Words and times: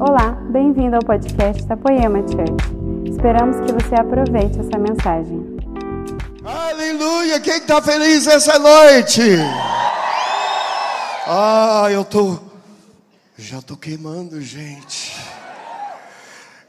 Olá, 0.00 0.30
bem-vindo 0.52 0.94
ao 0.94 1.02
podcast 1.02 1.64
da 1.64 1.76
Poema 1.76 2.20
Church. 2.20 3.10
Esperamos 3.10 3.56
que 3.56 3.72
você 3.72 3.96
aproveite 3.96 4.60
essa 4.60 4.78
mensagem. 4.78 5.58
Aleluia! 6.44 7.40
Quem 7.40 7.56
está 7.56 7.82
feliz 7.82 8.28
essa 8.28 8.60
noite? 8.60 9.20
Ah, 11.26 11.88
eu 11.90 12.04
tô, 12.04 12.38
já 13.36 13.60
tô 13.60 13.76
queimando, 13.76 14.40
gente. 14.40 15.16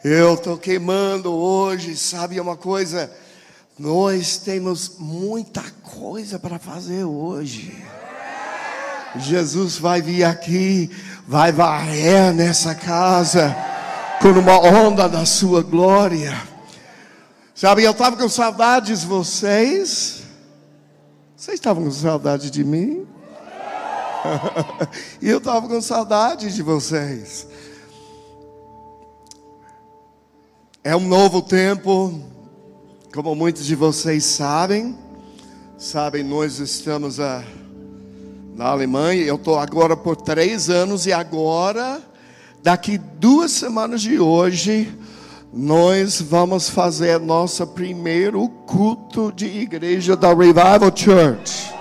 Eu 0.04 0.36
tô 0.36 0.57
queimando 0.57 1.32
hoje, 1.32 1.96
sabe 1.96 2.39
uma 2.39 2.57
coisa? 2.57 3.11
Nós 3.77 4.38
temos 4.38 4.98
muita 4.98 5.64
coisa 5.84 6.39
para 6.39 6.57
fazer 6.57 7.04
hoje. 7.04 7.77
Jesus 9.18 9.77
vai 9.77 10.02
vir 10.02 10.23
aqui, 10.23 10.89
vai 11.30 11.52
varrer 11.52 12.34
nessa 12.34 12.73
casa 12.73 13.55
com 14.20 14.30
uma 14.30 14.59
onda 14.59 15.08
da 15.08 15.27
sua 15.27 15.62
glória. 15.62 16.35
Sabe, 17.54 17.84
eu 17.84 17.91
estava 17.91 18.17
com 18.17 18.27
saudades 18.27 19.02
de 19.02 19.05
vocês. 19.05 20.23
Vocês 21.38 21.54
estavam 21.59 21.84
com 21.84 21.91
saudade 21.91 22.49
de 22.49 22.63
mim? 22.63 23.05
e 25.21 25.30
eu 25.30 25.38
estava 25.38 25.68
com 25.68 25.80
saudade 25.80 26.52
de 26.52 26.63
vocês. 26.63 27.48
É 30.84 30.96
um 30.96 31.07
novo 31.07 31.43
tempo, 31.43 32.23
como 33.13 33.35
muitos 33.35 33.68
de 33.68 33.76
vocês 33.76 34.26
sabem, 34.26 34.98
sabem, 35.77 36.23
nós 36.23 36.57
estamos 36.57 37.20
a, 37.20 37.43
na 38.59 38.72
Alemanha. 38.72 39.23
Eu 39.23 39.36
estou 39.36 39.58
agora 39.58 39.95
por 39.95 40.18
três 40.18 40.70
anos 40.70 41.05
e 41.05 41.13
agora, 41.13 42.02
daqui 42.62 42.98
duas 42.98 43.54
semanas 43.54 44.02
de 44.02 44.20
hoje, 44.20 44.94
nós 45.54 46.21
vamos 46.21 46.70
fazer 46.70 47.21
nosso 47.21 47.65
primeiro 47.68 48.49
culto 48.68 49.32
de 49.32 49.46
igreja 49.46 50.13
da 50.18 50.34
Revival 50.34 50.91
Church. 50.93 51.74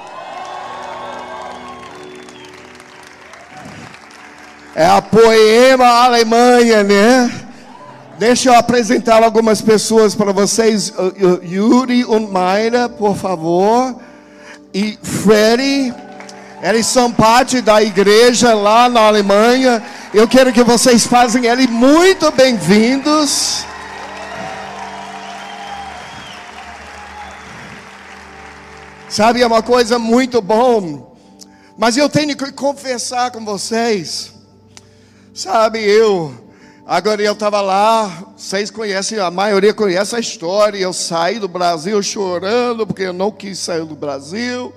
É 4.73 4.87
a 4.87 5.03
Poema 5.03 5.84
Alemanha, 6.05 6.84
né? 6.84 7.47
Deixa 8.21 8.51
eu 8.51 8.55
apresentar 8.55 9.25
algumas 9.25 9.61
pessoas 9.61 10.15
para 10.15 10.31
vocês. 10.31 10.95
Yuri 11.43 12.03
e 12.03 12.21
Mayra, 12.21 12.89
por 12.89 13.17
favor. 13.17 13.97
E 14.73 14.97
Freddy. 15.03 16.08
Eles 16.61 16.87
são 16.87 17.12
parte 17.12 17.61
da 17.61 17.83
igreja 17.83 18.53
lá 18.55 18.89
na 18.89 19.03
Alemanha. 19.03 19.83
Eu 20.12 20.27
quero 20.27 20.53
que 20.53 20.65
vocês 20.65 21.06
façam 21.06 21.42
eles 21.45 21.67
muito 21.67 22.31
bem-vindos. 22.33 23.65
Sabe, 29.09 29.41
é 29.41 29.47
uma 29.47 29.62
coisa 29.62 29.98
muito 29.98 30.42
bom. 30.42 31.17
Mas 31.77 31.97
eu 31.97 32.09
tenho 32.09 32.37
que 32.37 32.50
confessar 32.53 33.31
com 33.31 33.45
vocês. 33.45 34.33
Sabe, 35.33 35.78
eu 35.81 36.48
Agora 36.91 37.20
eu 37.20 37.34
estava 37.34 37.61
lá, 37.61 38.25
vocês 38.34 38.70
conhecem, 38.70 39.19
a 39.19 39.31
maioria 39.31 39.75
conhece 39.75 40.17
a 40.17 40.19
história. 40.19 40.78
Eu 40.78 40.95
saí 40.95 41.39
do 41.39 41.47
Brasil 41.47 42.03
chorando 42.03 42.87
porque 42.87 43.03
eu 43.03 43.12
não 43.12 43.31
quis 43.31 43.59
sair 43.59 43.84
do 43.84 43.95
Brasil, 43.95 44.72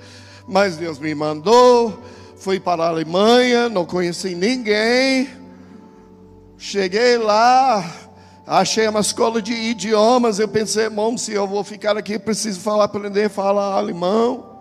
mas 0.51 0.75
Deus 0.75 0.99
me 0.99 1.15
mandou. 1.15 1.97
Fui 2.35 2.59
para 2.59 2.83
a 2.83 2.87
Alemanha, 2.89 3.69
não 3.69 3.85
conheci 3.85 4.35
ninguém. 4.35 5.29
Cheguei 6.57 7.17
lá, 7.17 7.89
achei 8.45 8.87
uma 8.87 8.99
escola 8.99 9.41
de 9.41 9.53
idiomas. 9.53 10.37
Eu 10.37 10.47
pensei, 10.47 10.83
irmão, 10.83 11.17
se 11.17 11.31
eu 11.31 11.47
vou 11.47 11.63
ficar 11.63 11.97
aqui, 11.97 12.19
preciso 12.19 12.59
falar, 12.59 12.83
aprender 12.83 13.25
a 13.25 13.29
falar 13.29 13.73
alemão. 13.73 14.51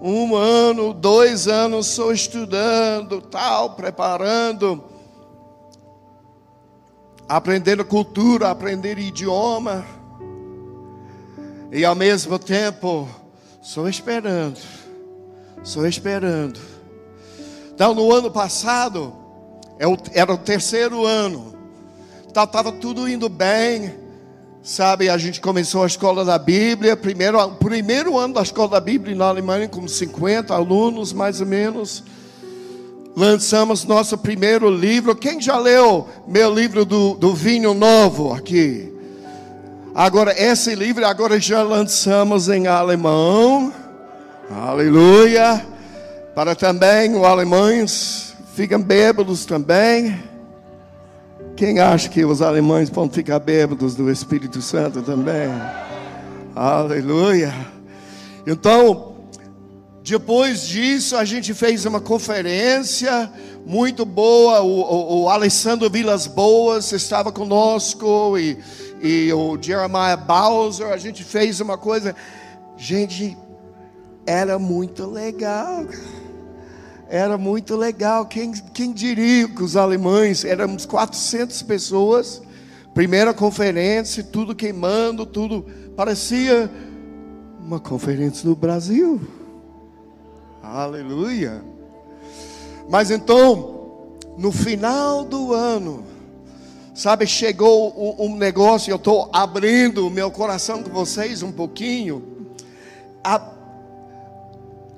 Um 0.00 0.34
ano, 0.34 0.92
dois 0.92 1.46
anos, 1.46 1.86
sou 1.86 2.12
estudando, 2.12 3.20
tal, 3.20 3.76
preparando 3.76 4.90
aprendendo 7.28 7.82
cultura, 7.82 8.50
aprender 8.50 8.98
idioma, 8.98 9.86
e 11.70 11.82
ao 11.82 11.94
mesmo 11.94 12.38
tempo, 12.38 13.08
só 13.62 13.88
esperando, 13.88 14.58
só 15.62 15.86
esperando. 15.86 16.60
Então, 17.74 17.94
no 17.94 18.12
ano 18.12 18.30
passado, 18.30 19.12
é 19.78 19.84
era 20.18 20.32
o 20.32 20.38
terceiro 20.38 21.06
ano, 21.06 21.54
estava 22.28 22.68
então, 22.68 22.80
tudo 22.80 23.08
indo 23.08 23.28
bem, 23.28 23.94
sabe? 24.62 25.08
A 25.08 25.18
gente 25.18 25.40
começou 25.40 25.82
a 25.82 25.86
escola 25.86 26.24
da 26.24 26.38
Bíblia, 26.38 26.96
primeiro, 26.96 27.38
primeiro 27.52 28.18
ano 28.18 28.34
da 28.34 28.42
escola 28.42 28.68
da 28.68 28.80
Bíblia 28.80 29.16
na 29.16 29.26
Alemanha, 29.26 29.68
com 29.68 29.86
50 29.86 30.54
alunos 30.54 31.12
mais 31.12 31.40
ou 31.40 31.46
menos 31.46 32.04
lançamos 33.16 33.84
nosso 33.84 34.16
primeiro 34.18 34.70
livro. 34.70 35.14
Quem 35.14 35.40
já 35.40 35.58
leu 35.58 36.08
meu 36.26 36.52
livro 36.52 36.84
do, 36.84 37.14
do 37.14 37.34
vinho 37.34 37.74
novo 37.74 38.32
aqui? 38.32 38.92
Agora, 39.94 40.34
esse 40.40 40.74
livro 40.74 41.06
agora 41.06 41.38
já 41.38 41.62
lançamos 41.62 42.48
em 42.48 42.66
alemão. 42.66 43.72
Aleluia. 44.50 45.64
Para 46.34 46.54
também 46.54 47.14
os 47.14 47.24
alemães 47.24 48.34
ficam 48.54 48.82
bêbados 48.82 49.44
também. 49.44 50.22
Quem 51.56 51.78
acha 51.78 52.08
que 52.08 52.24
os 52.24 52.42
alemães 52.42 52.88
vão 52.88 53.08
ficar 53.08 53.38
bêbados 53.38 53.94
do 53.94 54.10
Espírito 54.10 54.60
Santo 54.60 55.02
também? 55.02 55.48
Aleluia. 56.54 57.54
Então, 58.46 59.14
depois 60.02 60.66
disso, 60.66 61.16
a 61.16 61.24
gente 61.24 61.54
fez 61.54 61.84
uma 61.86 62.00
conferência 62.00 63.30
muito 63.64 64.04
boa. 64.04 64.60
O, 64.60 64.80
o, 64.80 65.22
o 65.22 65.28
Alessandro 65.28 65.88
Vilas 65.88 66.26
Boas 66.26 66.90
estava 66.92 67.30
conosco 67.30 68.36
e, 68.36 68.58
e 69.00 69.32
o 69.32 69.56
Jeremiah 69.60 70.16
Bowser. 70.16 70.88
A 70.88 70.96
gente 70.96 71.22
fez 71.22 71.60
uma 71.60 71.78
coisa. 71.78 72.16
Gente, 72.76 73.36
era 74.26 74.58
muito 74.58 75.06
legal. 75.06 75.84
Era 77.08 77.36
muito 77.36 77.76
legal. 77.76 78.26
Quem, 78.26 78.52
quem 78.52 78.92
diria 78.92 79.48
que 79.48 79.62
os 79.62 79.76
alemães, 79.76 80.44
éramos 80.44 80.86
400 80.86 81.62
pessoas. 81.62 82.42
Primeira 82.94 83.34
conferência, 83.34 84.22
tudo 84.24 84.54
queimando, 84.54 85.26
tudo. 85.26 85.66
Parecia 85.96 86.70
uma 87.60 87.78
conferência 87.78 88.48
no 88.48 88.56
Brasil. 88.56 89.20
Aleluia. 90.62 91.62
Mas 92.88 93.10
então, 93.10 94.16
no 94.38 94.50
final 94.50 95.24
do 95.24 95.52
ano, 95.52 96.04
sabe, 96.94 97.26
chegou 97.26 98.16
um, 98.18 98.36
negócio, 98.36 98.90
eu 98.90 98.96
estou 98.96 99.28
abrindo 99.32 100.06
o 100.06 100.10
meu 100.10 100.30
coração 100.30 100.82
com 100.82 100.90
vocês 100.90 101.42
um 101.42 101.52
pouquinho. 101.52 102.22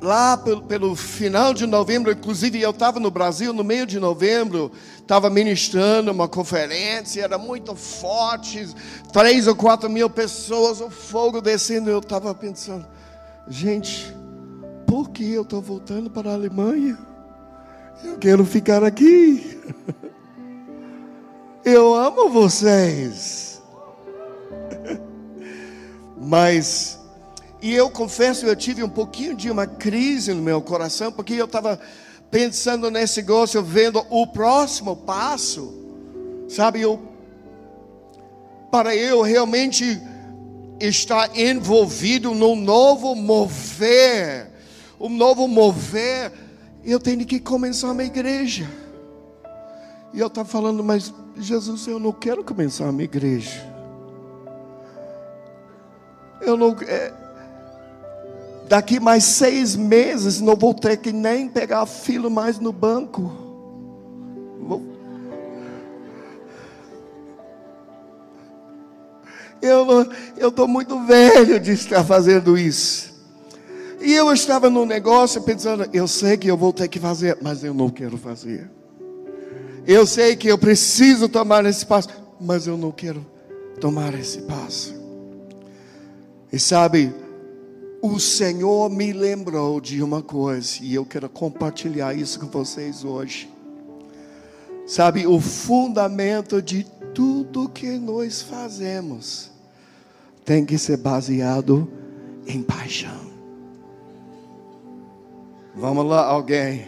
Lá 0.04 0.36
pelo, 0.36 0.62
pelo, 0.62 0.94
final 0.94 1.52
de 1.52 1.66
novembro, 1.66 2.12
inclusive 2.12 2.60
eu 2.60 2.70
estava 2.70 3.00
no 3.00 3.10
Brasil 3.10 3.52
no 3.52 3.64
meio 3.64 3.86
de 3.86 3.98
novembro, 3.98 4.70
estava 4.98 5.28
ministrando 5.28 6.12
uma 6.12 6.28
conferência, 6.28 7.22
era 7.22 7.38
muito 7.38 7.74
forte, 7.74 8.68
três 9.12 9.46
ou 9.48 9.56
quatro 9.56 9.90
mil 9.90 10.08
pessoas, 10.08 10.80
o 10.80 10.90
fogo 10.90 11.40
descendo, 11.40 11.90
eu 11.90 11.98
estava 11.98 12.32
pensando, 12.34 12.86
gente, 13.48 14.14
por 14.86 15.10
que 15.10 15.32
eu 15.32 15.42
estou 15.42 15.60
voltando 15.60 16.10
para 16.10 16.30
a 16.30 16.34
Alemanha? 16.34 16.98
Eu 18.04 18.18
quero 18.18 18.44
ficar 18.44 18.84
aqui. 18.84 19.58
Eu 21.64 21.94
amo 21.94 22.28
vocês. 22.28 23.62
Mas, 26.20 27.00
e 27.64 27.74
eu 27.74 27.90
confesso, 27.90 28.46
eu 28.46 28.54
tive 28.54 28.82
um 28.82 28.88
pouquinho 28.88 29.34
de 29.34 29.50
uma 29.50 29.66
crise 29.66 30.32
no 30.32 30.42
meu 30.42 30.60
coração, 30.60 31.10
porque 31.10 31.34
eu 31.34 31.46
estava 31.46 31.80
pensando 32.30 32.90
nesse 32.90 33.20
negócio, 33.20 33.62
vendo 33.62 34.04
o 34.10 34.26
próximo 34.26 34.96
passo, 34.96 35.72
sabe? 36.48 36.80
Eu, 36.82 37.00
para 38.70 38.94
eu 38.94 39.22
realmente 39.22 40.00
estar 40.80 41.36
envolvido 41.38 42.34
num 42.34 42.56
novo 42.56 43.14
mover 43.14 44.54
um 45.04 45.08
novo 45.08 45.46
mover, 45.46 46.32
eu 46.84 46.98
tenho 46.98 47.24
que 47.26 47.40
começar 47.40 47.90
uma 47.90 48.04
igreja. 48.04 48.68
E 50.12 50.20
eu 50.20 50.28
estava 50.28 50.48
falando, 50.48 50.82
mas 50.82 51.12
Jesus, 51.36 51.86
eu 51.86 51.98
não 51.98 52.12
quero 52.12 52.44
começar 52.44 52.88
uma 52.88 53.02
igreja. 53.02 53.70
Eu 56.40 56.56
não. 56.56 56.76
É, 56.86 57.12
daqui 58.74 58.98
mais 58.98 59.22
seis 59.22 59.76
meses 59.76 60.40
não 60.40 60.56
vou 60.56 60.74
ter 60.74 60.96
que 60.96 61.12
nem 61.12 61.48
pegar 61.48 61.86
filo 61.86 62.28
mais 62.28 62.58
no 62.58 62.72
banco. 62.72 63.30
Vou... 64.58 64.82
Eu 69.62 69.86
eu 70.36 70.48
estou 70.48 70.66
muito 70.66 71.06
velho 71.06 71.60
de 71.60 71.70
estar 71.70 72.02
fazendo 72.02 72.58
isso. 72.58 73.14
E 74.00 74.12
eu 74.12 74.32
estava 74.32 74.68
no 74.68 74.84
negócio 74.84 75.40
pensando, 75.42 75.88
eu 75.92 76.08
sei 76.08 76.36
que 76.36 76.48
eu 76.48 76.56
vou 76.56 76.72
ter 76.72 76.88
que 76.88 76.98
fazer, 76.98 77.38
mas 77.40 77.62
eu 77.62 77.72
não 77.72 77.88
quero 77.88 78.18
fazer. 78.18 78.68
Eu 79.86 80.04
sei 80.04 80.34
que 80.34 80.48
eu 80.48 80.58
preciso 80.58 81.28
tomar 81.28 81.64
esse 81.64 81.86
passo, 81.86 82.08
mas 82.40 82.66
eu 82.66 82.76
não 82.76 82.90
quero 82.90 83.24
tomar 83.80 84.12
esse 84.14 84.42
passo. 84.42 84.92
E 86.52 86.58
sabe, 86.58 87.14
o 88.06 88.20
Senhor 88.20 88.90
me 88.90 89.14
lembrou 89.14 89.80
de 89.80 90.02
uma 90.02 90.20
coisa 90.20 90.80
e 90.82 90.94
eu 90.94 91.06
quero 91.06 91.26
compartilhar 91.26 92.12
isso 92.12 92.38
com 92.38 92.46
vocês 92.48 93.02
hoje. 93.02 93.50
Sabe, 94.86 95.26
o 95.26 95.40
fundamento 95.40 96.60
de 96.60 96.84
tudo 97.14 97.66
que 97.66 97.98
nós 97.98 98.42
fazemos 98.42 99.50
tem 100.44 100.66
que 100.66 100.76
ser 100.76 100.98
baseado 100.98 101.90
em 102.46 102.62
paixão. 102.62 103.32
Vamos 105.74 106.04
lá, 106.04 106.26
alguém. 106.26 106.86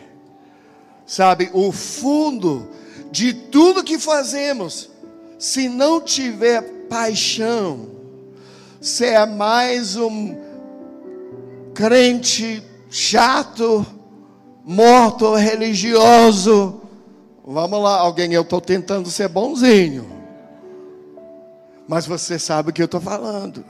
Sabe, 1.06 1.48
o 1.54 1.72
fundo 1.72 2.68
de 3.10 3.32
tudo 3.32 3.82
que 3.82 3.98
fazemos, 3.98 4.90
se 5.38 5.66
não 5.66 5.98
tiver 5.98 6.60
paixão, 6.90 7.88
se 8.82 9.06
é 9.06 9.24
mais 9.24 9.96
um 9.96 10.45
crente 11.76 12.62
chato, 12.88 13.86
morto, 14.64 15.34
religioso. 15.34 16.80
Vamos 17.44 17.82
lá, 17.82 17.98
alguém, 17.98 18.32
eu 18.32 18.40
estou 18.40 18.62
tentando 18.62 19.10
ser 19.10 19.28
bonzinho. 19.28 20.06
Mas 21.86 22.06
você 22.06 22.38
sabe 22.38 22.70
o 22.70 22.72
que 22.72 22.80
eu 22.80 22.86
estou 22.86 23.00
falando. 23.00 23.62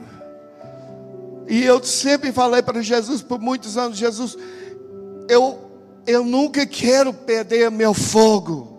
E 1.49 1.63
eu 1.63 1.83
sempre 1.83 2.31
falei 2.31 2.61
para 2.61 2.81
Jesus 2.81 3.21
por 3.21 3.39
muitos 3.39 3.77
anos: 3.77 3.97
Jesus, 3.97 4.37
eu, 5.27 5.59
eu 6.07 6.23
nunca 6.23 6.65
quero 6.65 7.13
perder 7.13 7.69
meu 7.69 7.93
fogo. 7.93 8.75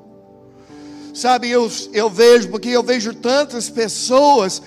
Sabe, 1.14 1.50
eu, 1.50 1.70
eu 1.92 2.08
vejo, 2.08 2.48
porque 2.48 2.69
eu 2.69 2.82
vejo 2.82 3.12
tantas 3.12 3.69
pessoas 3.69 4.62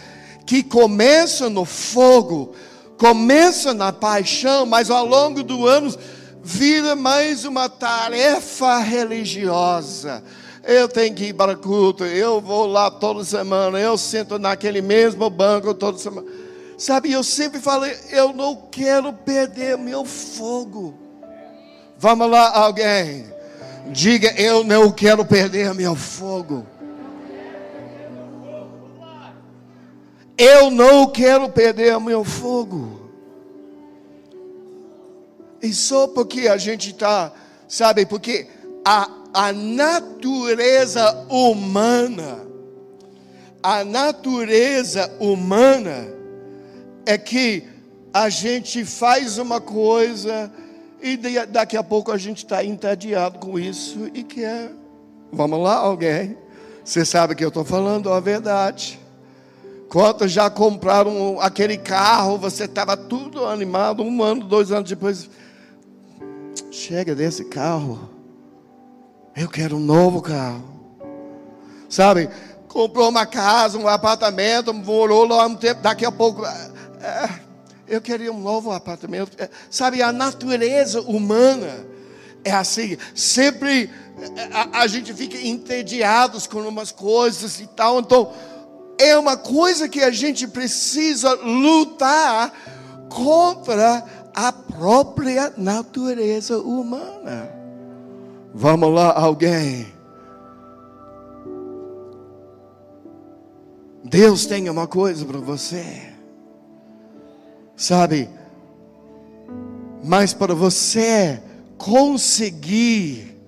que 0.45 0.61
começam 0.61 1.49
no 1.49 1.65
fogo, 1.65 2.53
começam 3.01 3.73
na 3.73 3.91
paixão, 3.91 4.63
mas 4.63 4.91
ao 4.91 5.03
longo 5.03 5.41
do 5.41 5.65
ano 5.65 5.91
vira 6.43 6.95
mais 6.95 7.45
uma 7.45 7.67
tarefa 7.67 8.77
religiosa. 8.77 10.23
Eu 10.63 10.87
tenho 10.87 11.15
que 11.15 11.25
ir 11.25 11.33
para 11.33 11.55
culto, 11.55 12.05
eu 12.05 12.39
vou 12.39 12.67
lá 12.67 12.91
toda 12.91 13.23
semana, 13.23 13.79
eu 13.79 13.97
sento 13.97 14.37
naquele 14.37 14.83
mesmo 14.83 15.27
banco 15.31 15.73
toda 15.73 15.97
semana. 15.97 16.27
Sabe, 16.77 17.11
eu 17.11 17.23
sempre 17.23 17.59
falei, 17.59 17.97
eu 18.11 18.33
não 18.33 18.55
quero 18.69 19.11
perder 19.11 19.79
meu 19.79 20.05
fogo. 20.05 20.93
Vamos 21.97 22.29
lá, 22.29 22.55
alguém. 22.55 23.25
Diga, 23.87 24.31
eu 24.39 24.63
não 24.63 24.91
quero 24.91 25.25
perder 25.25 25.73
meu 25.73 25.95
fogo. 25.95 26.67
Eu 30.43 30.71
não 30.71 31.05
quero 31.05 31.47
perder 31.49 31.99
meu 31.99 32.23
fogo. 32.23 32.99
E 35.61 35.71
só 35.71 36.07
porque 36.07 36.47
a 36.47 36.57
gente 36.57 36.89
está, 36.89 37.31
sabe, 37.67 38.07
porque 38.07 38.47
a, 38.83 39.07
a 39.31 39.53
natureza 39.53 41.27
humana, 41.29 42.39
a 43.61 43.83
natureza 43.83 45.15
humana 45.19 46.11
é 47.05 47.19
que 47.19 47.67
a 48.11 48.27
gente 48.27 48.83
faz 48.83 49.37
uma 49.37 49.61
coisa 49.61 50.51
e 50.99 51.17
daqui 51.45 51.77
a 51.77 51.83
pouco 51.83 52.11
a 52.11 52.17
gente 52.17 52.39
está 52.39 52.65
entediado 52.65 53.37
com 53.37 53.59
isso 53.59 54.09
e 54.11 54.23
quer. 54.23 54.71
Vamos 55.31 55.59
lá, 55.59 55.75
alguém? 55.75 56.35
Você 56.83 57.05
sabe 57.05 57.35
que 57.35 57.45
eu 57.45 57.49
estou 57.49 57.63
falando 57.63 58.11
a 58.11 58.19
verdade. 58.19 59.00
Quantos 59.91 60.31
já 60.31 60.49
compraram 60.49 61.37
aquele 61.41 61.75
carro? 61.77 62.37
Você 62.37 62.63
estava 62.63 62.95
tudo 62.95 63.45
animado, 63.45 64.01
um 64.01 64.23
ano, 64.23 64.45
dois 64.45 64.71
anos 64.71 64.89
depois. 64.89 65.29
Chega 66.71 67.13
desse 67.13 67.43
carro. 67.43 68.09
Eu 69.35 69.49
quero 69.49 69.75
um 69.75 69.81
novo 69.81 70.21
carro. 70.21 70.63
Sabe? 71.89 72.29
Comprou 72.69 73.09
uma 73.09 73.25
casa, 73.25 73.77
um 73.77 73.85
apartamento, 73.85 74.73
morou 74.73 75.27
lá 75.27 75.45
um 75.45 75.55
tempo, 75.55 75.81
daqui 75.81 76.05
a 76.05 76.11
pouco. 76.11 76.45
É, 76.45 77.29
eu 77.85 77.99
queria 77.99 78.31
um 78.31 78.39
novo 78.39 78.71
apartamento. 78.71 79.33
É, 79.37 79.49
sabe, 79.69 80.01
a 80.01 80.13
natureza 80.13 81.01
humana 81.01 81.85
é 82.45 82.51
assim. 82.53 82.97
Sempre 83.13 83.89
é, 84.37 84.43
a, 84.53 84.83
a 84.83 84.87
gente 84.87 85.13
fica 85.13 85.37
entediados 85.37 86.47
com 86.47 86.61
umas 86.61 86.93
coisas 86.93 87.59
e 87.59 87.67
tal. 87.67 87.99
Então, 87.99 88.31
é 89.01 89.17
uma 89.17 89.35
coisa 89.35 89.89
que 89.89 90.01
a 90.01 90.11
gente 90.11 90.47
precisa 90.47 91.33
lutar 91.33 92.53
contra 93.09 94.05
a 94.33 94.51
própria 94.51 95.53
natureza 95.57 96.59
humana. 96.59 97.51
Vamos 98.53 98.93
lá, 98.93 99.11
alguém. 99.17 99.87
Deus 104.03 104.45
tem 104.45 104.69
uma 104.69 104.87
coisa 104.87 105.25
para 105.25 105.39
você. 105.39 106.13
Sabe? 107.75 108.29
Mas 110.03 110.33
para 110.33 110.53
você 110.53 111.41
conseguir 111.77 113.39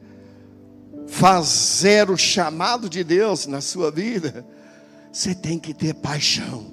fazer 1.08 2.10
o 2.10 2.18
chamado 2.18 2.90
de 2.90 3.04
Deus 3.04 3.46
na 3.46 3.62
sua 3.62 3.92
vida, 3.92 4.46
você 5.14 5.36
tem 5.36 5.60
que 5.60 5.76
ter 5.76 5.94
paixão. 5.94 6.66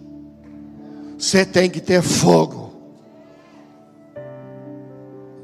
Você 1.18 1.44
tem 1.44 1.68
que 1.68 1.78
ter 1.78 2.00
fogo. 2.00 2.72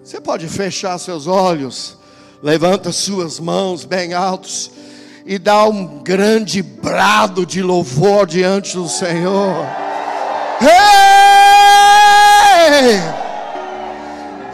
Você 0.03 0.19
pode 0.19 0.49
fechar 0.49 0.97
seus 0.97 1.27
olhos, 1.27 1.99
levanta 2.43 2.91
suas 2.93 3.39
mãos 3.39 3.85
bem 3.85 4.15
altos 4.15 4.71
e 5.27 5.39
dá 5.39 5.65
um 5.65 5.99
grande 5.99 6.63
brado 6.63 7.45
de 7.45 7.61
louvor 7.61 8.27
diante 8.27 8.77
do 8.77 8.89
Senhor. 8.89 9.67
Ei! 10.63 10.73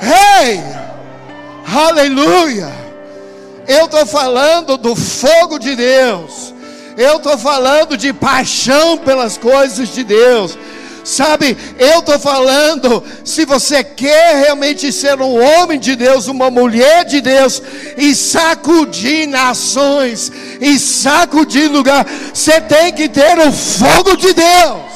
Ei! 0.02 0.58
Aleluia! 1.72 2.72
Eu 3.68 3.84
estou 3.84 4.04
falando 4.04 4.76
do 4.76 4.96
fogo 4.96 5.60
de 5.60 5.76
Deus. 5.76 6.51
Eu 6.96 7.16
estou 7.16 7.38
falando 7.38 7.96
de 7.96 8.12
paixão 8.12 8.98
pelas 8.98 9.36
coisas 9.36 9.92
de 9.92 10.04
Deus. 10.04 10.58
Sabe, 11.04 11.56
eu 11.78 11.98
estou 11.98 12.18
falando, 12.18 13.02
se 13.24 13.44
você 13.44 13.82
quer 13.82 14.44
realmente 14.44 14.92
ser 14.92 15.20
um 15.20 15.36
homem 15.42 15.78
de 15.78 15.96
Deus, 15.96 16.28
uma 16.28 16.48
mulher 16.48 17.04
de 17.04 17.20
Deus, 17.20 17.60
e 17.96 18.14
sacudir 18.14 19.26
nações, 19.26 20.30
e 20.60 20.78
sacudir 20.78 21.68
lugar, 21.68 22.06
você 22.32 22.60
tem 22.60 22.92
que 22.92 23.08
ter 23.08 23.36
o 23.38 23.50
fogo 23.50 24.16
de 24.16 24.32
Deus. 24.32 24.92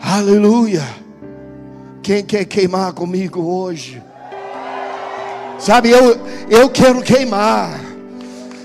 Aleluia. 0.00 0.86
Quem 2.02 2.24
quer 2.24 2.46
queimar 2.46 2.94
comigo 2.94 3.42
hoje? 3.42 4.02
Sabe, 5.58 5.90
eu, 5.90 6.18
eu 6.48 6.70
quero 6.70 7.02
queimar. 7.02 7.87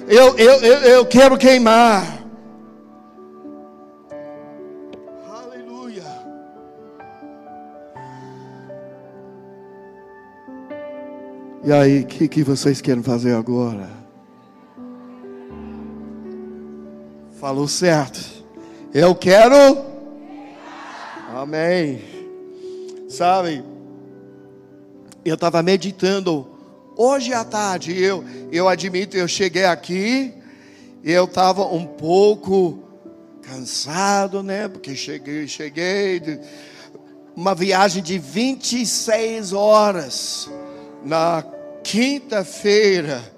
Eu, 0.08 0.38
eu, 0.38 0.54
eu, 0.62 0.80
eu 0.80 1.06
quero 1.06 1.38
queimar. 1.38 2.24
Aleluia. 5.28 6.04
E 11.64 11.72
aí, 11.72 12.02
o 12.02 12.06
que, 12.06 12.28
que 12.28 12.44
vocês 12.44 12.82
querem 12.82 13.04
fazer 13.04 13.34
agora? 13.36 13.90
Falou 17.40 17.68
certo. 17.68 18.44
Eu 18.94 19.16
quero 19.16 19.94
Amém. 21.36 22.00
Sabe, 23.10 23.64
eu 25.26 25.34
estava 25.34 25.64
meditando 25.64 26.48
hoje 26.96 27.34
à 27.34 27.44
tarde. 27.44 27.98
Eu, 28.00 28.24
eu 28.52 28.68
admito, 28.68 29.18
eu 29.18 29.28
cheguei 29.28 29.66
aqui, 29.66 30.34
eu 31.04 31.26
estava 31.26 31.66
um 31.66 31.86
pouco 31.86 32.84
cansado, 33.42 34.42
né? 34.42 34.68
Porque 34.68 34.96
cheguei, 34.96 35.48
cheguei 35.48 36.20
de 36.20 36.40
uma 37.36 37.56
viagem 37.56 38.02
de 38.02 38.18
26 38.18 39.54
horas 39.54 40.50
na 41.04 41.44
quinta-feira. 41.84 43.34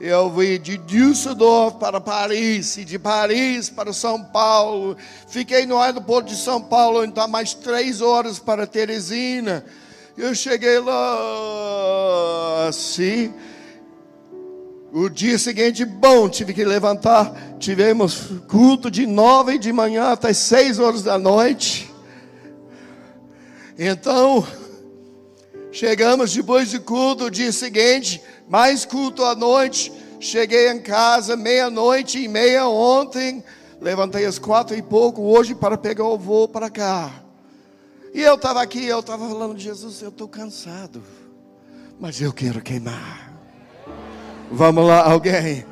Eu 0.00 0.28
vim 0.30 0.58
de 0.58 0.76
Düsseldorf 0.76 1.78
para 1.78 2.00
Paris, 2.00 2.76
e 2.76 2.84
de 2.84 2.98
Paris 2.98 3.70
para 3.70 3.92
São 3.92 4.22
Paulo. 4.22 4.96
Fiquei 5.28 5.66
no 5.66 5.78
aeroporto 5.78 6.30
de 6.30 6.36
São 6.36 6.60
Paulo, 6.60 7.04
então 7.04 7.26
mais 7.28 7.54
três 7.54 8.00
horas 8.00 8.38
para 8.38 8.66
Teresina. 8.66 9.64
Eu 10.16 10.32
cheguei 10.32 10.78
lá 10.78 12.66
assim. 12.68 13.34
O 14.92 15.08
dia 15.08 15.36
seguinte, 15.40 15.84
bom, 15.84 16.28
tive 16.28 16.54
que 16.54 16.64
levantar. 16.64 17.34
Tivemos 17.58 18.30
culto 18.46 18.88
de 18.88 19.06
nove 19.06 19.58
de 19.58 19.72
manhã 19.72 20.12
até 20.12 20.32
seis 20.32 20.78
horas 20.78 21.02
da 21.02 21.18
noite. 21.18 21.92
Então, 23.76 24.46
chegamos 25.72 26.32
depois 26.32 26.70
de 26.70 26.78
culto, 26.78 27.24
o 27.24 27.30
dia 27.30 27.50
seguinte, 27.50 28.22
mais 28.48 28.84
culto 28.84 29.24
à 29.24 29.34
noite. 29.34 29.92
Cheguei 30.20 30.70
em 30.70 30.80
casa 30.80 31.36
meia-noite 31.36 32.22
e 32.22 32.28
meia 32.28 32.68
ontem. 32.68 33.42
Levantei 33.80 34.24
às 34.24 34.38
quatro 34.38 34.76
e 34.76 34.80
pouco 34.80 35.22
hoje 35.22 35.56
para 35.56 35.76
pegar 35.76 36.04
o 36.04 36.16
voo 36.16 36.46
para 36.46 36.70
cá. 36.70 37.23
E 38.14 38.22
eu 38.22 38.36
estava 38.36 38.62
aqui, 38.62 38.86
eu 38.86 39.00
estava 39.00 39.28
falando, 39.28 39.58
Jesus, 39.58 40.00
eu 40.00 40.10
estou 40.10 40.28
cansado, 40.28 41.02
mas 41.98 42.20
eu 42.20 42.32
quero 42.32 42.60
queimar. 42.62 43.34
Vamos 44.52 44.86
lá, 44.86 45.02
alguém. 45.02 45.66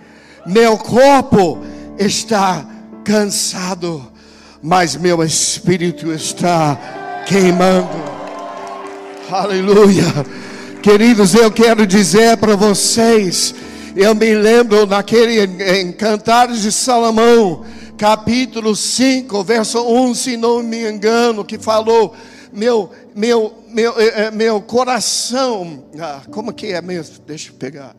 Meu 0.45 0.77
corpo 0.77 1.61
está 1.97 2.67
cansado, 3.05 4.11
mas 4.61 4.97
meu 4.97 5.23
espírito 5.23 6.13
está 6.13 6.77
queimando. 7.29 7.89
Aleluia. 9.31 10.03
Queridos, 10.83 11.35
eu 11.35 11.49
quero 11.49 11.87
dizer 11.87 12.37
para 12.39 12.57
vocês, 12.57 13.55
eu 13.95 14.17
me 14.17 14.35
lembro 14.35 14.85
naquele 14.85 15.43
em 15.81 15.93
Cantares 15.93 16.63
de 16.63 16.73
Salomão, 16.73 17.65
capítulo 17.97 18.75
5, 18.75 19.45
verso 19.45 19.81
1, 19.81 20.15
se 20.17 20.37
não 20.37 20.61
me 20.61 20.91
engano, 20.91 21.45
que 21.45 21.57
falou: 21.57 22.17
meu, 22.53 22.91
meu, 23.15 23.65
meu, 23.69 23.99
eh, 23.99 24.27
eh, 24.27 24.31
meu 24.31 24.61
coração, 24.61 25.85
ah, 25.99 26.23
como 26.31 26.53
que 26.53 26.67
é 26.67 26.83
mesmo? 26.83 27.19
Deixa 27.27 27.51
eu 27.51 27.55
pegar. 27.55 27.97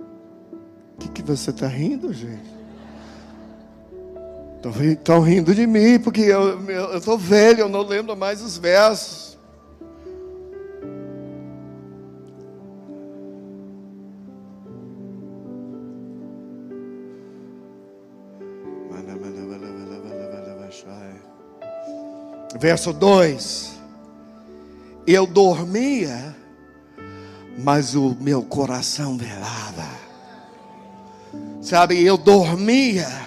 O 0.00 0.98
que, 0.98 1.08
que 1.10 1.22
você 1.22 1.50
está 1.50 1.66
rindo, 1.66 2.12
gente? 2.12 2.56
Estão 4.88 5.20
rindo 5.20 5.54
de 5.54 5.66
mim, 5.66 5.98
porque 5.98 6.22
eu 6.22 6.96
estou 6.96 7.16
velho, 7.16 7.60
eu 7.60 7.68
não 7.68 7.82
lembro 7.82 8.16
mais 8.16 8.42
os 8.42 8.56
versos. 8.58 9.25
Verso 22.58 22.92
2: 22.92 23.72
Eu 25.06 25.26
dormia, 25.26 26.34
mas 27.58 27.94
o 27.94 28.16
meu 28.20 28.42
coração 28.42 29.16
velava. 29.16 29.86
Sabe, 31.60 32.02
eu 32.02 32.16
dormia. 32.16 33.26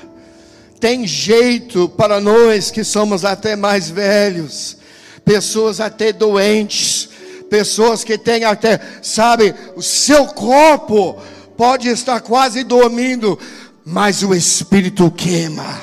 Tem 0.80 1.06
jeito 1.06 1.90
para 1.90 2.22
nós 2.22 2.72
que 2.72 2.84
somos 2.84 3.26
até 3.26 3.56
mais 3.56 3.90
velhos, 3.90 4.78
pessoas 5.26 5.82
até 5.82 6.14
doentes, 6.14 7.10
pessoas 7.50 8.04
que 8.04 8.18
têm 8.18 8.46
até, 8.46 8.80
sabe, 9.02 9.54
o 9.76 9.82
seu 9.82 10.26
corpo 10.28 11.22
pode 11.58 11.90
estar 11.90 12.22
quase 12.22 12.64
dormindo, 12.64 13.38
mas 13.84 14.24
o 14.24 14.34
espírito 14.34 15.12
queima. 15.12 15.82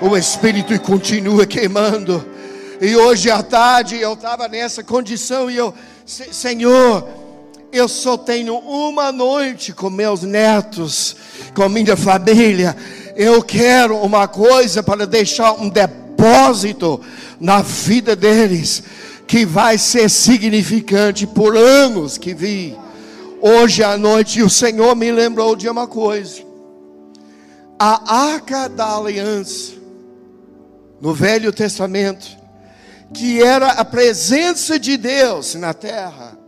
O 0.00 0.16
espírito 0.16 0.78
continua 0.80 1.44
queimando. 1.44 2.31
E 2.84 2.96
hoje 2.96 3.30
à 3.30 3.44
tarde 3.44 3.96
eu 4.00 4.14
estava 4.14 4.48
nessa 4.48 4.82
condição 4.82 5.48
e 5.48 5.56
eu, 5.56 5.72
Senhor, 6.04 7.06
eu 7.70 7.86
só 7.86 8.16
tenho 8.16 8.58
uma 8.58 9.12
noite 9.12 9.72
com 9.72 9.88
meus 9.88 10.22
netos, 10.22 11.14
com 11.54 11.68
minha 11.68 11.96
família. 11.96 12.76
Eu 13.14 13.40
quero 13.40 13.96
uma 13.98 14.26
coisa 14.26 14.82
para 14.82 15.06
deixar 15.06 15.52
um 15.52 15.68
depósito 15.68 17.00
na 17.38 17.62
vida 17.62 18.16
deles, 18.16 18.82
que 19.28 19.46
vai 19.46 19.78
ser 19.78 20.10
significante 20.10 21.24
por 21.24 21.56
anos 21.56 22.18
que 22.18 22.34
vi. 22.34 22.76
Hoje 23.40 23.84
à 23.84 23.96
noite 23.96 24.42
o 24.42 24.50
Senhor 24.50 24.96
me 24.96 25.12
lembrou 25.12 25.54
de 25.54 25.68
uma 25.68 25.86
coisa. 25.86 26.42
A 27.78 28.32
arca 28.32 28.68
da 28.68 28.96
aliança, 28.96 29.74
no 31.00 31.14
Velho 31.14 31.52
Testamento, 31.52 32.41
que 33.12 33.42
era 33.42 33.72
a 33.72 33.84
presença 33.84 34.78
de 34.78 34.96
Deus 34.96 35.54
na 35.54 35.74
terra. 35.74 36.38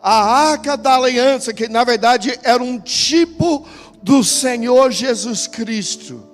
A 0.00 0.48
arca 0.50 0.76
da 0.76 0.96
aliança, 0.96 1.52
que 1.52 1.68
na 1.68 1.84
verdade 1.84 2.38
era 2.42 2.62
um 2.62 2.78
tipo 2.78 3.66
do 4.02 4.24
Senhor 4.24 4.90
Jesus 4.90 5.46
Cristo. 5.46 6.28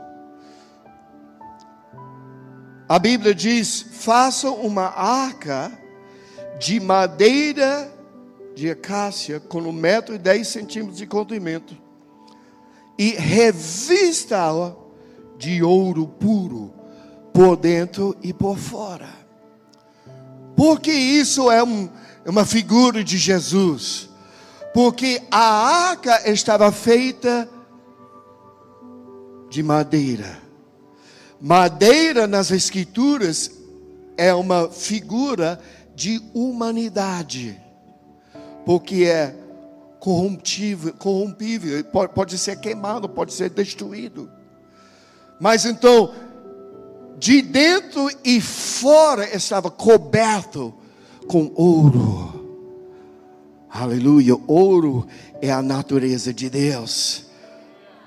A 2.88 2.98
Bíblia 2.98 3.34
diz: 3.34 3.84
façam 3.92 4.54
uma 4.54 4.86
arca 4.86 5.70
de 6.58 6.80
madeira 6.80 7.92
de 8.54 8.70
acácia 8.70 9.38
com 9.38 9.60
um 9.60 9.72
metro 9.72 10.14
e 10.14 10.18
dez 10.18 10.48
centímetros 10.48 10.96
de 10.96 11.06
comprimento 11.06 11.76
e 12.98 13.10
revista-a 13.10 14.74
de 15.38 15.62
ouro 15.62 16.08
puro 16.08 16.74
por 17.32 17.56
dentro 17.56 18.16
e 18.20 18.32
por 18.32 18.58
fora. 18.58 19.17
Porque 20.58 20.90
isso 20.90 21.52
é 21.52 21.62
um, 21.62 21.88
uma 22.26 22.44
figura 22.44 23.04
de 23.04 23.16
Jesus. 23.16 24.08
Porque 24.74 25.22
a 25.30 25.38
arca 25.88 26.28
estava 26.28 26.72
feita 26.72 27.48
de 29.48 29.62
madeira. 29.62 30.42
Madeira 31.40 32.26
nas 32.26 32.50
escrituras 32.50 33.52
é 34.16 34.34
uma 34.34 34.68
figura 34.68 35.60
de 35.94 36.20
humanidade. 36.34 37.56
Porque 38.66 39.04
é 39.04 39.36
corrompível, 40.00 40.92
pode 42.12 42.36
ser 42.36 42.58
queimado, 42.58 43.08
pode 43.08 43.32
ser 43.32 43.50
destruído. 43.50 44.28
Mas 45.38 45.64
então, 45.64 46.12
de 47.18 47.42
dentro 47.42 48.08
e 48.24 48.40
fora 48.40 49.34
estava 49.34 49.70
coberto 49.70 50.72
com 51.26 51.50
ouro. 51.54 52.38
Aleluia, 53.68 54.36
ouro 54.46 55.06
é 55.42 55.50
a 55.50 55.60
natureza 55.60 56.32
de 56.32 56.48
Deus, 56.48 57.26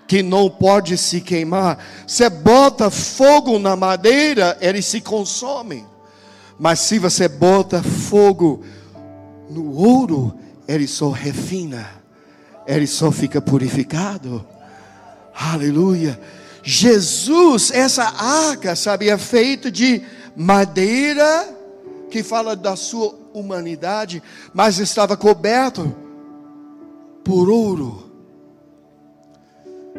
que 0.07 0.23
não 0.23 0.49
pode 0.49 0.97
se 0.97 1.21
queimar. 1.21 1.77
Você 2.07 2.29
bota 2.29 2.89
fogo 2.89 3.59
na 3.59 3.75
madeira, 3.75 4.57
ele 4.59 4.81
se 4.81 5.01
consome. 5.01 5.85
Mas 6.57 6.79
se 6.79 6.97
você 6.97 7.27
bota 7.27 7.81
fogo 7.83 8.63
no 9.49 9.73
ouro, 9.75 10.33
ele 10.67 10.87
só 10.87 11.09
refina, 11.09 11.89
ele 12.65 12.87
só 12.87 13.11
fica 13.11 13.41
purificado. 13.41 14.45
Aleluia. 15.33 16.19
Jesus, 16.63 17.71
essa 17.71 18.03
arca, 18.03 18.75
sabe, 18.75 19.09
é 19.09 19.17
feita 19.17 19.71
de 19.71 20.01
madeira, 20.35 21.57
que 22.09 22.21
fala 22.21 22.55
da 22.55 22.75
sua 22.75 23.15
humanidade, 23.33 24.21
mas 24.53 24.77
estava 24.77 25.15
coberto 25.17 25.95
por 27.23 27.49
ouro. 27.49 28.11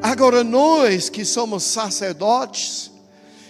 Agora, 0.00 0.44
nós 0.44 1.08
que 1.08 1.24
somos 1.24 1.62
sacerdotes, 1.62 2.90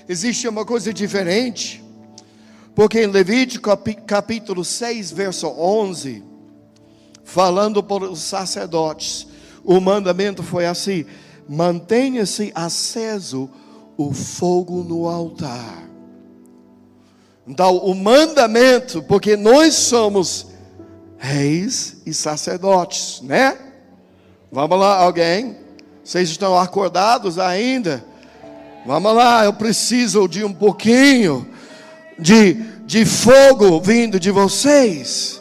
existe 0.09 0.47
uma 0.49 0.64
coisa 0.64 0.92
diferente, 0.92 1.83
porque 2.75 3.02
em 3.02 3.07
Levítico 3.07 3.71
capítulo 4.07 4.64
6, 4.64 5.11
verso 5.11 5.49
11, 5.49 6.23
falando 7.25 7.83
por 7.83 8.02
os 8.02 8.21
sacerdotes, 8.21 9.26
o 9.64 9.81
mandamento 9.81 10.42
foi 10.42 10.66
assim: 10.66 11.04
mantenha-se 11.52 12.50
aceso 12.54 13.50
o 13.94 14.11
fogo 14.11 14.82
no 14.82 15.06
altar. 15.06 15.82
Então, 17.47 17.76
o 17.76 17.94
mandamento, 17.94 19.02
porque 19.02 19.37
nós 19.37 19.75
somos 19.75 20.47
reis 21.18 21.99
e 22.06 22.14
sacerdotes, 22.14 23.21
né? 23.21 23.59
Vamos 24.50 24.78
lá, 24.78 24.97
alguém? 24.97 25.59
Vocês 26.02 26.30
estão 26.30 26.59
acordados 26.59 27.38
ainda? 27.38 28.02
Vamos 28.87 29.14
lá, 29.14 29.44
eu 29.44 29.52
preciso 29.52 30.26
de 30.26 30.42
um 30.42 30.54
pouquinho 30.54 31.47
de, 32.18 32.54
de 32.87 33.04
fogo 33.04 33.78
vindo 33.78 34.18
de 34.18 34.30
vocês. 34.30 35.38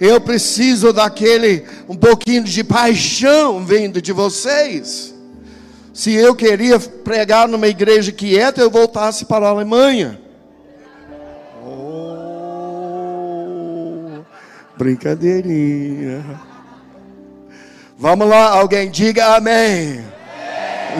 Eu 0.00 0.20
preciso 0.20 0.92
daquele 0.92 1.64
um 1.88 1.94
pouquinho 1.94 2.42
de 2.42 2.64
paixão 2.64 3.64
vindo 3.64 4.02
de 4.02 4.12
vocês. 4.12 5.13
Se 5.94 6.12
eu 6.12 6.34
queria 6.34 6.78
pregar 6.80 7.46
numa 7.46 7.68
igreja 7.68 8.10
quieta, 8.10 8.60
eu 8.60 8.68
voltasse 8.68 9.24
para 9.26 9.46
a 9.46 9.50
Alemanha. 9.50 10.20
Oh, 11.64 13.04
brincadeirinha. 14.76 16.24
Vamos 17.96 18.28
lá, 18.28 18.48
alguém 18.58 18.90
diga 18.90 19.36
amém. 19.36 20.04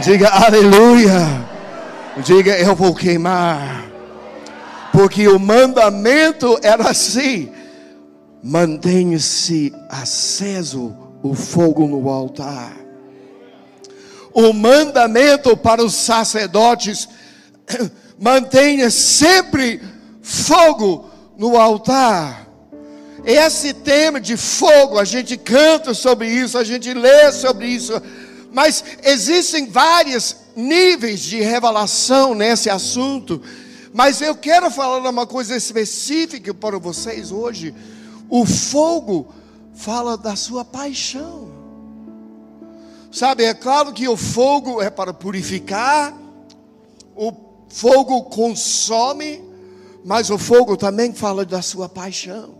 Diga 0.00 0.28
aleluia. 0.28 1.44
Diga 2.24 2.56
eu 2.56 2.76
vou 2.76 2.94
queimar. 2.94 3.86
Porque 4.92 5.26
o 5.26 5.40
mandamento 5.40 6.56
era 6.62 6.90
assim: 6.90 7.50
mantenha-se 8.40 9.74
aceso 9.88 10.96
o 11.20 11.34
fogo 11.34 11.88
no 11.88 12.08
altar. 12.08 12.83
O 14.34 14.52
mandamento 14.52 15.56
para 15.56 15.82
os 15.82 15.94
sacerdotes: 15.94 17.08
mantenha 18.18 18.90
sempre 18.90 19.80
fogo 20.20 21.08
no 21.38 21.56
altar. 21.56 22.44
Esse 23.24 23.72
tema 23.72 24.20
de 24.20 24.36
fogo, 24.36 24.98
a 24.98 25.04
gente 25.04 25.36
canta 25.38 25.94
sobre 25.94 26.28
isso, 26.28 26.58
a 26.58 26.64
gente 26.64 26.92
lê 26.92 27.32
sobre 27.32 27.68
isso, 27.68 27.94
mas 28.52 28.84
existem 29.02 29.66
vários 29.66 30.36
níveis 30.54 31.20
de 31.20 31.40
revelação 31.40 32.34
nesse 32.34 32.68
assunto. 32.68 33.40
Mas 33.94 34.20
eu 34.20 34.34
quero 34.34 34.70
falar 34.70 35.08
uma 35.08 35.26
coisa 35.26 35.56
específica 35.56 36.52
para 36.52 36.78
vocês 36.78 37.30
hoje. 37.30 37.74
O 38.28 38.44
fogo 38.44 39.32
fala 39.74 40.18
da 40.18 40.36
sua 40.36 40.64
paixão. 40.64 41.53
Sabe, 43.14 43.44
é 43.44 43.54
claro 43.54 43.92
que 43.92 44.08
o 44.08 44.16
fogo 44.16 44.82
é 44.82 44.90
para 44.90 45.14
purificar, 45.14 46.12
o 47.14 47.32
fogo 47.68 48.24
consome, 48.24 49.40
mas 50.04 50.30
o 50.30 50.36
fogo 50.36 50.76
também 50.76 51.12
fala 51.12 51.44
da 51.44 51.62
sua 51.62 51.88
paixão. 51.88 52.56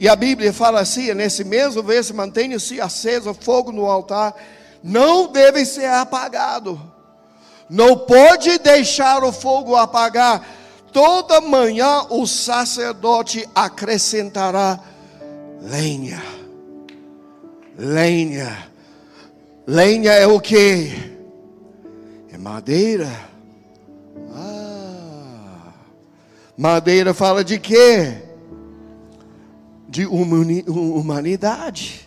E 0.00 0.08
a 0.08 0.16
Bíblia 0.16 0.50
fala 0.50 0.80
assim, 0.80 1.12
nesse 1.12 1.44
mesmo 1.44 1.82
verso, 1.82 2.14
mantenha-se 2.14 2.80
aceso 2.80 3.32
o 3.32 3.34
fogo 3.34 3.70
no 3.70 3.84
altar, 3.84 4.34
não 4.82 5.30
deve 5.30 5.66
ser 5.66 5.84
apagado. 5.84 6.80
Não 7.68 7.98
pode 7.98 8.58
deixar 8.60 9.22
o 9.24 9.30
fogo 9.30 9.76
apagar. 9.76 10.42
Toda 10.90 11.38
manhã 11.38 12.06
o 12.08 12.26
sacerdote 12.26 13.46
acrescentará 13.54 14.80
lenha. 15.60 16.33
Lenha. 17.76 18.68
Lenha 19.66 20.12
é 20.12 20.26
o 20.26 20.40
que? 20.40 20.92
É 22.32 22.38
madeira. 22.38 23.10
Ah. 24.32 25.72
Madeira 26.56 27.12
fala 27.12 27.42
de 27.42 27.58
quê? 27.58 28.14
De 29.88 30.06
humanidade. 30.06 32.04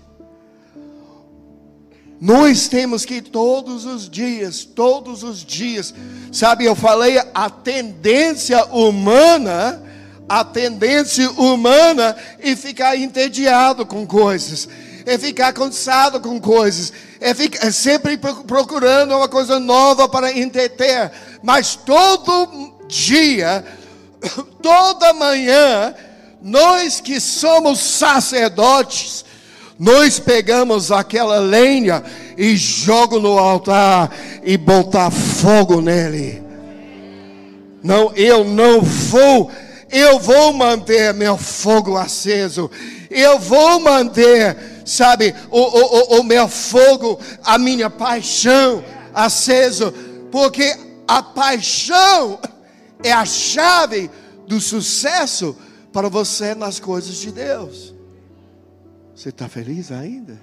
Nós 2.20 2.68
temos 2.68 3.06
que 3.06 3.22
todos 3.22 3.86
os 3.86 4.10
dias, 4.10 4.64
todos 4.64 5.22
os 5.22 5.46
dias, 5.46 5.94
sabe, 6.32 6.66
eu 6.66 6.76
falei 6.76 7.20
a 7.34 7.50
tendência 7.50 8.66
humana, 8.66 9.84
a 10.28 10.44
tendência 10.44 11.30
humana 11.32 12.18
e 12.40 12.56
ficar 12.56 12.98
entediado 12.98 13.86
com 13.86 14.06
coisas, 14.06 14.68
é 15.08 15.18
ficar 15.18 15.54
cansado 15.54 16.20
com 16.20 16.38
coisas, 16.38 16.92
é, 17.22 17.34
ficar, 17.34 17.66
é 17.66 17.72
sempre 17.72 18.18
procurando 18.18 19.16
uma 19.16 19.30
coisa 19.30 19.58
nova 19.58 20.10
para 20.10 20.38
entender, 20.38 21.10
mas 21.42 21.78
todo 21.78 22.74
dia, 22.90 23.64
toda 24.62 25.14
manhã, 25.14 25.96
nós 26.42 27.00
que 27.00 27.22
somos 27.22 27.80
sacerdotes, 27.80 29.24
nós 29.80 30.20
pegamos 30.20 30.92
aquela 30.92 31.38
lenha 31.38 32.04
e 32.38 32.58
jogo 32.58 33.18
no 33.18 33.40
altar 33.40 34.12
e 34.44 34.58
botar 34.58 35.10
fogo 35.10 35.80
nele. 35.80 36.44
Não, 37.82 38.12
eu 38.14 38.44
não 38.44 38.82
vou, 38.82 39.50
eu 39.90 40.20
vou 40.20 40.52
manter 40.52 41.14
meu 41.14 41.38
fogo 41.38 41.96
aceso. 41.96 42.70
Eu 43.10 43.40
vou 43.40 43.80
manter, 43.80 44.58
sabe, 44.88 45.36
o, 45.52 45.60
o, 45.60 46.18
o, 46.18 46.22
o 46.22 46.24
meu 46.24 46.48
fogo, 46.48 47.20
a 47.44 47.58
minha 47.58 47.90
paixão 47.90 48.84
aceso, 49.14 49.92
porque 50.32 50.76
a 51.08 51.22
paixão 51.22 52.40
é 53.04 53.12
a 53.12 53.26
chave 53.26 54.10
do 54.48 54.62
sucesso 54.62 55.56
para 55.92 56.10
você 56.10 56.56
nas 56.56 56.80
coisas 56.80 57.16
de 57.18 57.32
Deus. 57.32 57.94
Você 59.16 59.30
está 59.30 59.50
feliz 59.50 59.92
ainda? 59.92 60.40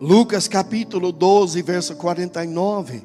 Lucas 0.00 0.48
capítulo 0.48 1.12
12, 1.12 1.60
verso 1.62 1.94
49. 1.96 3.02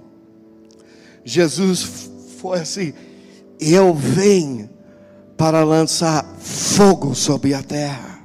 Jesus 1.25 2.09
foi 2.39 2.59
assim: 2.59 2.93
Eu 3.59 3.93
venho 3.93 4.69
para 5.37 5.63
lançar 5.63 6.25
fogo 6.39 7.13
sobre 7.13 7.53
a 7.53 7.61
terra. 7.61 8.19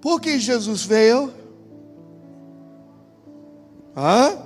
Por 0.00 0.20
que 0.20 0.38
Jesus 0.38 0.84
veio? 0.84 1.32
Hã? 3.96 4.38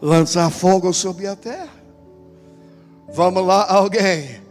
Lançar 0.00 0.50
fogo 0.50 0.92
sobre 0.92 1.26
a 1.26 1.34
terra. 1.34 1.72
Vamos 3.12 3.44
lá, 3.44 3.66
alguém. 3.68 4.42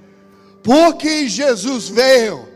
Porque 0.63 1.27
Jesus 1.27 1.89
veio 1.89 2.47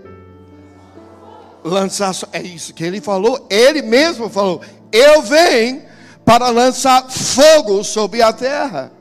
lançar, 1.64 2.14
é 2.32 2.42
isso 2.42 2.74
que 2.74 2.84
ele 2.84 3.02
falou, 3.02 3.46
ele 3.50 3.82
mesmo 3.82 4.30
falou: 4.30 4.62
Eu 4.92 5.22
venho 5.22 5.84
para 6.24 6.50
lançar 6.50 7.10
fogo 7.10 7.84
sobre 7.84 8.22
a 8.22 8.34
terra. 8.34 8.92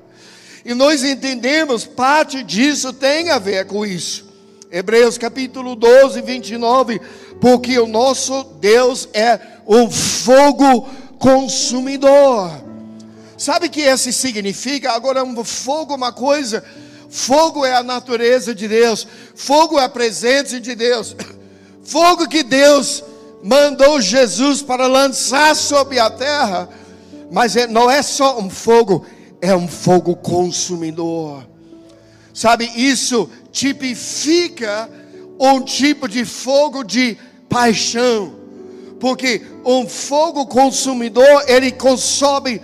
E 0.67 0.75
nós 0.75 1.03
entendemos, 1.03 1.87
parte 1.87 2.43
disso 2.43 2.93
tem 2.93 3.31
a 3.31 3.39
ver 3.39 3.67
com 3.67 3.87
isso. 3.87 4.27
Hebreus 4.71 5.17
capítulo 5.17 5.75
12, 5.75 6.21
29. 6.21 7.01
Porque 7.41 7.79
o 7.79 7.87
nosso 7.87 8.43
Deus 8.61 9.09
é 9.15 9.41
um 9.67 9.91
fogo 9.91 10.89
consumidor. 11.19 12.51
Sabe 13.39 13.67
o 13.67 13.71
que 13.71 13.83
isso 13.83 14.13
significa? 14.13 14.93
Agora, 14.93 15.25
um 15.25 15.45
fogo, 15.45 15.95
uma 15.95 16.13
coisa 16.13 16.63
Fogo 17.09 17.65
é 17.65 17.75
a 17.75 17.83
natureza 17.83 18.55
de 18.55 18.67
Deus, 18.67 19.07
fogo 19.35 19.79
é 19.79 19.85
a 19.85 19.89
presença 19.89 20.61
de 20.61 20.75
Deus, 20.75 21.15
fogo 21.85 22.29
que 22.29 22.43
Deus 22.43 23.03
mandou 23.43 24.01
Jesus 24.01 24.61
para 24.61 24.87
lançar 24.87 25.55
sobre 25.55 25.99
a 25.99 26.11
terra, 26.11 26.69
mas 27.31 27.57
é, 27.57 27.67
não 27.67 27.91
é 27.91 28.03
só 28.03 28.39
um 28.39 28.51
fogo, 28.51 29.07
é 29.41 29.55
um 29.55 29.69
fogo 29.69 30.17
consumidor. 30.17 31.47
Sabe, 32.33 32.71
isso 32.75 33.31
tipifica 33.51 34.91
um 35.39 35.63
tipo 35.63 36.09
de 36.09 36.25
fogo 36.25 36.83
de 36.83 37.17
paixão, 37.49 38.35
porque 39.01 39.43
um 39.65 39.87
fogo 39.87 40.47
consumidor, 40.47 41.45
ele 41.47 41.73
consome 41.73 42.61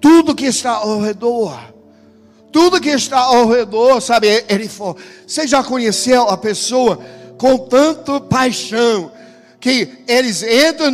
tudo 0.00 0.34
que 0.34 0.46
está 0.46 0.72
ao 0.72 1.00
redor 1.00 1.74
tudo 2.54 2.80
que 2.80 2.90
está 2.90 3.18
ao 3.18 3.48
redor, 3.48 4.00
sabe? 4.00 4.44
Ele 4.48 4.68
for. 4.68 4.96
Você 5.26 5.44
já 5.44 5.64
conheceu 5.64 6.22
a 6.28 6.36
pessoa 6.36 7.00
com 7.36 7.58
tanto 7.58 8.20
paixão 8.20 9.10
que 9.58 10.04
eles 10.06 10.40
entram 10.40 10.92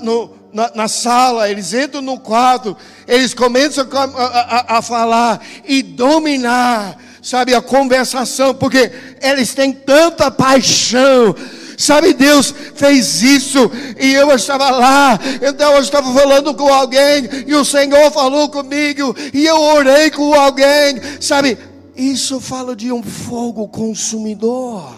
no, 0.00 0.30
na, 0.54 0.70
na, 0.74 0.88
sala, 0.88 1.50
eles 1.50 1.74
entram 1.74 2.00
no 2.00 2.18
quarto, 2.18 2.76
eles 3.06 3.34
começam 3.34 3.86
a, 3.92 4.04
a, 4.04 4.78
a, 4.78 4.82
falar 4.82 5.44
e 5.66 5.82
dominar, 5.82 6.96
sabe, 7.20 7.54
a 7.54 7.60
conversação, 7.60 8.54
porque 8.54 8.90
eles 9.20 9.52
têm 9.52 9.72
tanta 9.72 10.30
paixão 10.30 11.34
Sabe, 11.76 12.14
Deus 12.14 12.54
fez 12.74 13.22
isso 13.22 13.70
e 13.98 14.14
eu 14.14 14.30
estava 14.34 14.70
lá. 14.70 15.18
Então 15.42 15.72
eu 15.72 15.82
estava 15.82 16.12
falando 16.12 16.54
com 16.54 16.72
alguém 16.72 17.28
e 17.46 17.54
o 17.54 17.64
Senhor 17.64 18.10
falou 18.10 18.48
comigo 18.48 19.14
e 19.32 19.44
eu 19.44 19.60
orei 19.60 20.10
com 20.10 20.34
alguém. 20.34 21.00
Sabe, 21.20 21.58
isso 21.96 22.40
fala 22.40 22.74
de 22.76 22.92
um 22.92 23.02
fogo 23.02 23.68
consumidor. 23.68 24.94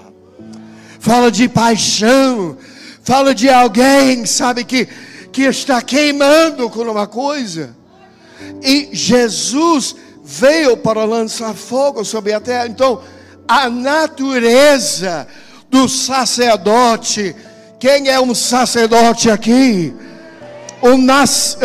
Fala 0.99 1.31
de 1.31 1.49
paixão. 1.49 2.57
Fala 3.03 3.33
de 3.33 3.49
alguém, 3.49 4.27
sabe, 4.27 4.65
que, 4.65 4.89
que 5.37 5.43
está 5.43 5.83
queimando 5.83 6.71
com 6.71 6.81
uma 6.81 7.07
coisa. 7.07 7.77
E 8.63 8.89
Jesus 8.91 9.95
veio 10.25 10.79
para 10.79 11.05
lançar 11.05 11.53
fogo 11.53 12.07
sobre 12.07 12.33
a 12.33 12.41
terra. 12.41 12.67
Então, 12.67 13.03
a 13.47 13.69
natureza 13.69 15.29
do 15.69 15.91
sacerdote. 15.91 17.37
Quem 17.79 18.09
é 18.09 18.19
um 18.19 18.35
sacerdote 18.35 19.29
aqui? 19.29 19.95
O 20.81 20.97
nas, 20.97 21.59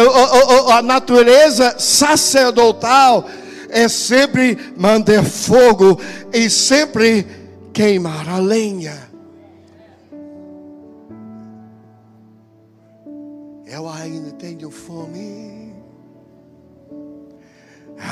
a 0.69 0.81
natureza 0.81 1.79
sacerdotal 1.79 3.25
é 3.69 3.87
sempre 3.87 4.73
manter 4.75 5.23
fogo 5.23 5.97
e 6.33 6.49
sempre 6.49 7.25
queimar 7.71 8.27
a 8.27 8.37
lenha. 8.37 9.10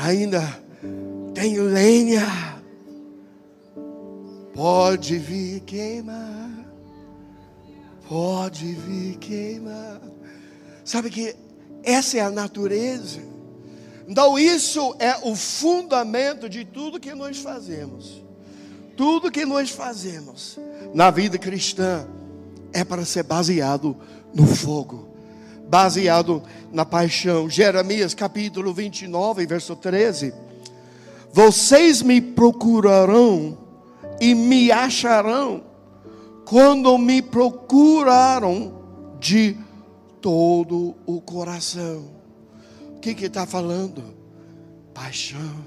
Ainda 0.02 0.42
tenho 1.34 1.64
lenha. 1.64 2.26
Pode 4.54 5.18
vir 5.18 5.60
queimar. 5.60 6.50
Pode 8.08 8.72
vir 8.72 9.16
queimar. 9.18 10.00
Sabe 10.84 11.10
que 11.10 11.36
essa 11.82 12.16
é 12.16 12.20
a 12.20 12.30
natureza. 12.30 13.20
Então, 14.08 14.38
isso 14.38 14.96
é 14.98 15.16
o 15.22 15.36
fundamento 15.36 16.48
de 16.48 16.64
tudo 16.64 16.98
que 16.98 17.14
nós 17.14 17.38
fazemos. 17.38 18.24
Tudo 18.96 19.30
que 19.30 19.44
nós 19.44 19.70
fazemos 19.70 20.58
na 20.94 21.10
vida 21.10 21.38
cristã 21.38 22.06
é 22.72 22.84
para 22.84 23.04
ser 23.04 23.22
baseado 23.22 23.96
no 24.34 24.46
fogo 24.46 25.09
baseado 25.70 26.42
na 26.72 26.84
paixão. 26.84 27.48
Jeremias 27.48 28.12
capítulo 28.12 28.74
29, 28.74 29.46
verso 29.46 29.76
13. 29.76 30.34
Vocês 31.32 32.02
me 32.02 32.20
procurarão 32.20 33.56
e 34.20 34.34
me 34.34 34.72
acharão 34.72 35.62
quando 36.44 36.98
me 36.98 37.22
procuraram 37.22 38.80
de 39.20 39.56
todo 40.20 40.96
o 41.06 41.20
coração. 41.20 42.10
O 42.96 42.98
que 42.98 43.10
está 43.10 43.46
falando? 43.46 44.02
Paixão. 44.92 45.64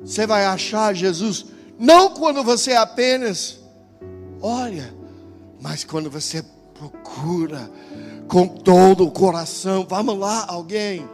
Você 0.00 0.26
vai 0.26 0.46
achar 0.46 0.94
Jesus 0.94 1.44
não 1.78 2.14
quando 2.14 2.42
você 2.42 2.72
apenas 2.72 3.58
olha, 4.40 4.94
mas 5.60 5.84
quando 5.84 6.10
você 6.10 6.42
procura 6.74 7.70
com 8.28 8.46
todo 8.46 9.06
o 9.06 9.10
coração. 9.10 9.86
Vamos 9.88 10.18
lá, 10.18 10.44
alguém. 10.48 11.08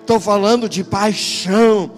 Estou 0.00 0.20
falando 0.20 0.68
de 0.68 0.84
paixão. 0.84 1.90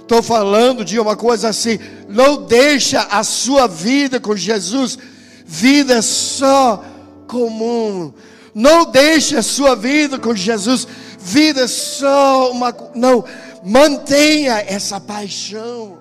Estou 0.00 0.22
falando 0.22 0.84
de 0.84 0.98
uma 0.98 1.16
coisa 1.16 1.48
assim. 1.48 1.78
Não 2.08 2.44
deixa 2.44 3.02
a 3.02 3.24
sua 3.24 3.66
vida 3.66 4.20
com 4.20 4.36
Jesus 4.36 4.98
vida 5.44 6.00
só 6.02 6.82
comum. 7.26 8.12
Não 8.54 8.84
deixe 8.84 9.36
a 9.36 9.42
sua 9.42 9.74
vida 9.74 10.18
com 10.18 10.34
Jesus 10.34 10.86
vida 11.18 11.66
só 11.66 12.50
uma. 12.50 12.74
Não, 12.94 13.24
mantenha 13.64 14.64
essa 14.66 15.00
paixão. 15.00 15.98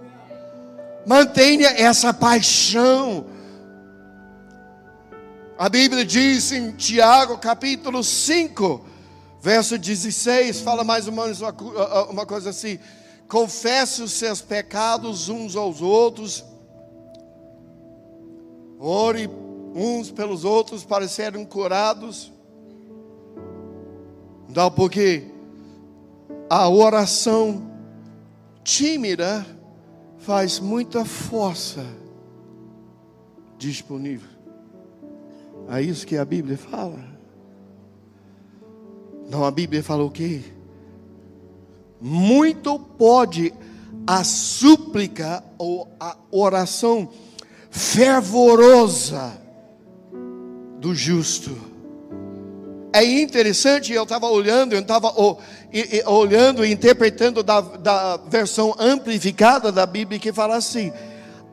Mantenha 1.06 1.70
essa 1.70 2.14
paixão. 2.14 3.26
A 5.58 5.70
Bíblia 5.70 6.04
diz 6.04 6.52
em 6.52 6.72
Tiago, 6.72 7.38
capítulo 7.38 8.04
5, 8.04 8.84
verso 9.40 9.78
16, 9.78 10.62
fala 10.62 10.84
mais 10.84 11.08
ou 11.08 11.14
menos 11.14 11.42
uma, 11.42 11.54
uma 12.10 12.26
coisa 12.26 12.50
assim: 12.50 12.80
confesse 13.28 14.02
os 14.02 14.14
seus 14.14 14.42
pecados 14.42 15.30
uns 15.30 15.56
aos 15.56 15.80
outros, 15.80 16.44
ore 18.80 19.30
uns 19.76 20.10
pelos 20.10 20.44
outros 20.44 20.84
para 20.84 21.08
serem 21.08 21.46
curados. 21.46 22.34
Não, 24.50 24.72
porque 24.72 25.28
a 26.50 26.68
oração 26.68 27.72
tímida 28.64 29.46
faz 30.18 30.60
muita 30.60 31.06
força 31.06 31.86
disponível. 33.58 34.33
É 35.70 35.82
isso 35.82 36.06
que 36.06 36.18
a 36.18 36.26
Bíblia 36.26 36.58
fala. 36.58 37.00
Não, 39.30 39.44
a 39.44 39.52
Bíblia 39.52 39.82
fala 39.82 40.04
o 40.04 40.12
quê? 40.12 40.42
Muito 42.00 42.78
pode 42.78 43.54
a 44.06 44.24
súplica 44.24 45.44
ou 45.58 45.88
a 46.00 46.18
oração 46.32 47.10
fervorosa 47.72 49.34
do 50.80 50.94
justo. 50.94 51.58
É 52.92 53.04
interessante, 53.04 53.92
eu 53.92 54.04
estava 54.04 54.28
olhando, 54.28 54.74
eu 54.74 54.82
estava 54.82 55.12
oh, 55.16 55.38
olhando 56.06 56.64
e 56.64 56.72
interpretando 56.72 57.42
da, 57.42 57.62
da 57.62 58.18
versão 58.18 58.76
amplificada 58.78 59.72
da 59.72 59.86
Bíblia 59.86 60.20
que 60.20 60.32
fala 60.32 60.58
assim: 60.58 60.92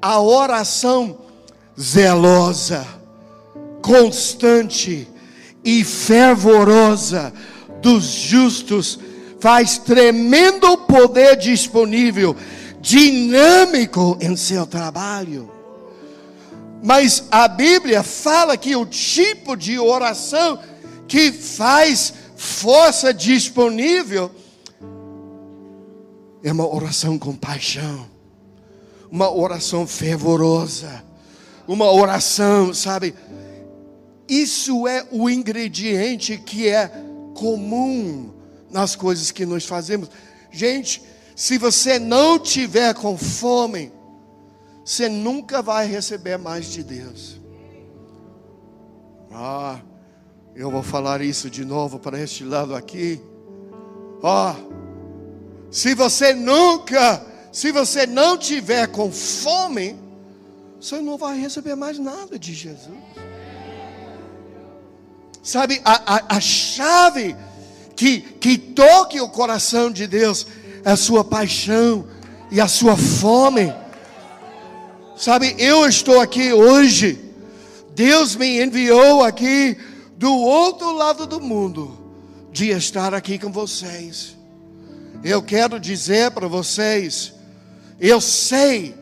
a 0.02 0.20
oração 0.20 1.18
zelosa 1.80 2.99
constante 3.82 5.08
e 5.64 5.84
fervorosa 5.84 7.32
dos 7.80 8.04
justos 8.04 8.98
faz 9.40 9.78
tremendo 9.78 10.76
poder 10.78 11.36
disponível, 11.36 12.36
dinâmico 12.80 14.16
em 14.20 14.36
seu 14.36 14.66
trabalho. 14.66 15.50
Mas 16.82 17.24
a 17.30 17.48
Bíblia 17.48 18.02
fala 18.02 18.56
que 18.56 18.74
o 18.76 18.86
tipo 18.86 19.56
de 19.56 19.78
oração 19.78 20.58
que 21.06 21.32
faz 21.32 22.14
força 22.36 23.12
disponível 23.12 24.30
é 26.42 26.52
uma 26.52 26.66
oração 26.66 27.18
com 27.18 27.34
paixão, 27.34 28.06
uma 29.10 29.30
oração 29.30 29.86
fervorosa, 29.86 31.04
uma 31.68 31.90
oração, 31.92 32.72
sabe? 32.72 33.14
Isso 34.30 34.86
é 34.86 35.04
o 35.10 35.28
ingrediente 35.28 36.38
que 36.38 36.68
é 36.68 36.88
comum 37.34 38.32
nas 38.70 38.94
coisas 38.94 39.32
que 39.32 39.44
nós 39.44 39.66
fazemos. 39.66 40.08
Gente, 40.52 41.02
se 41.34 41.58
você 41.58 41.98
não 41.98 42.38
tiver 42.38 42.94
com 42.94 43.18
fome, 43.18 43.92
você 44.84 45.08
nunca 45.08 45.60
vai 45.60 45.84
receber 45.88 46.38
mais 46.38 46.66
de 46.66 46.84
Deus. 46.84 47.40
Ah, 49.32 49.80
eu 50.54 50.70
vou 50.70 50.84
falar 50.84 51.20
isso 51.22 51.50
de 51.50 51.64
novo 51.64 51.98
para 51.98 52.20
este 52.20 52.44
lado 52.44 52.76
aqui. 52.76 53.20
Ó, 54.22 54.52
oh, 54.52 55.72
se 55.72 55.92
você 55.92 56.32
nunca, 56.32 57.26
se 57.50 57.72
você 57.72 58.06
não 58.06 58.38
tiver 58.38 58.86
com 58.86 59.10
fome, 59.10 59.98
você 60.80 61.00
não 61.00 61.18
vai 61.18 61.36
receber 61.36 61.74
mais 61.74 61.98
nada 61.98 62.38
de 62.38 62.54
Jesus. 62.54 62.94
Sabe, 65.42 65.80
a, 65.84 66.16
a, 66.16 66.36
a 66.36 66.40
chave 66.40 67.34
que, 67.96 68.20
que 68.20 68.58
toque 68.58 69.20
o 69.20 69.28
coração 69.28 69.90
de 69.90 70.06
Deus 70.06 70.46
é 70.84 70.90
a 70.90 70.96
sua 70.96 71.24
paixão 71.24 72.06
e 72.50 72.60
a 72.60 72.68
sua 72.68 72.96
fome. 72.96 73.72
Sabe, 75.16 75.54
eu 75.58 75.86
estou 75.86 76.20
aqui 76.20 76.52
hoje, 76.52 77.18
Deus 77.94 78.36
me 78.36 78.62
enviou 78.62 79.22
aqui 79.22 79.76
do 80.16 80.32
outro 80.34 80.92
lado 80.92 81.26
do 81.26 81.40
mundo, 81.40 81.98
de 82.52 82.70
estar 82.70 83.14
aqui 83.14 83.38
com 83.38 83.52
vocês. 83.52 84.36
Eu 85.22 85.42
quero 85.42 85.78
dizer 85.78 86.30
para 86.30 86.48
vocês, 86.48 87.34
eu 87.98 88.20
sei 88.20 88.94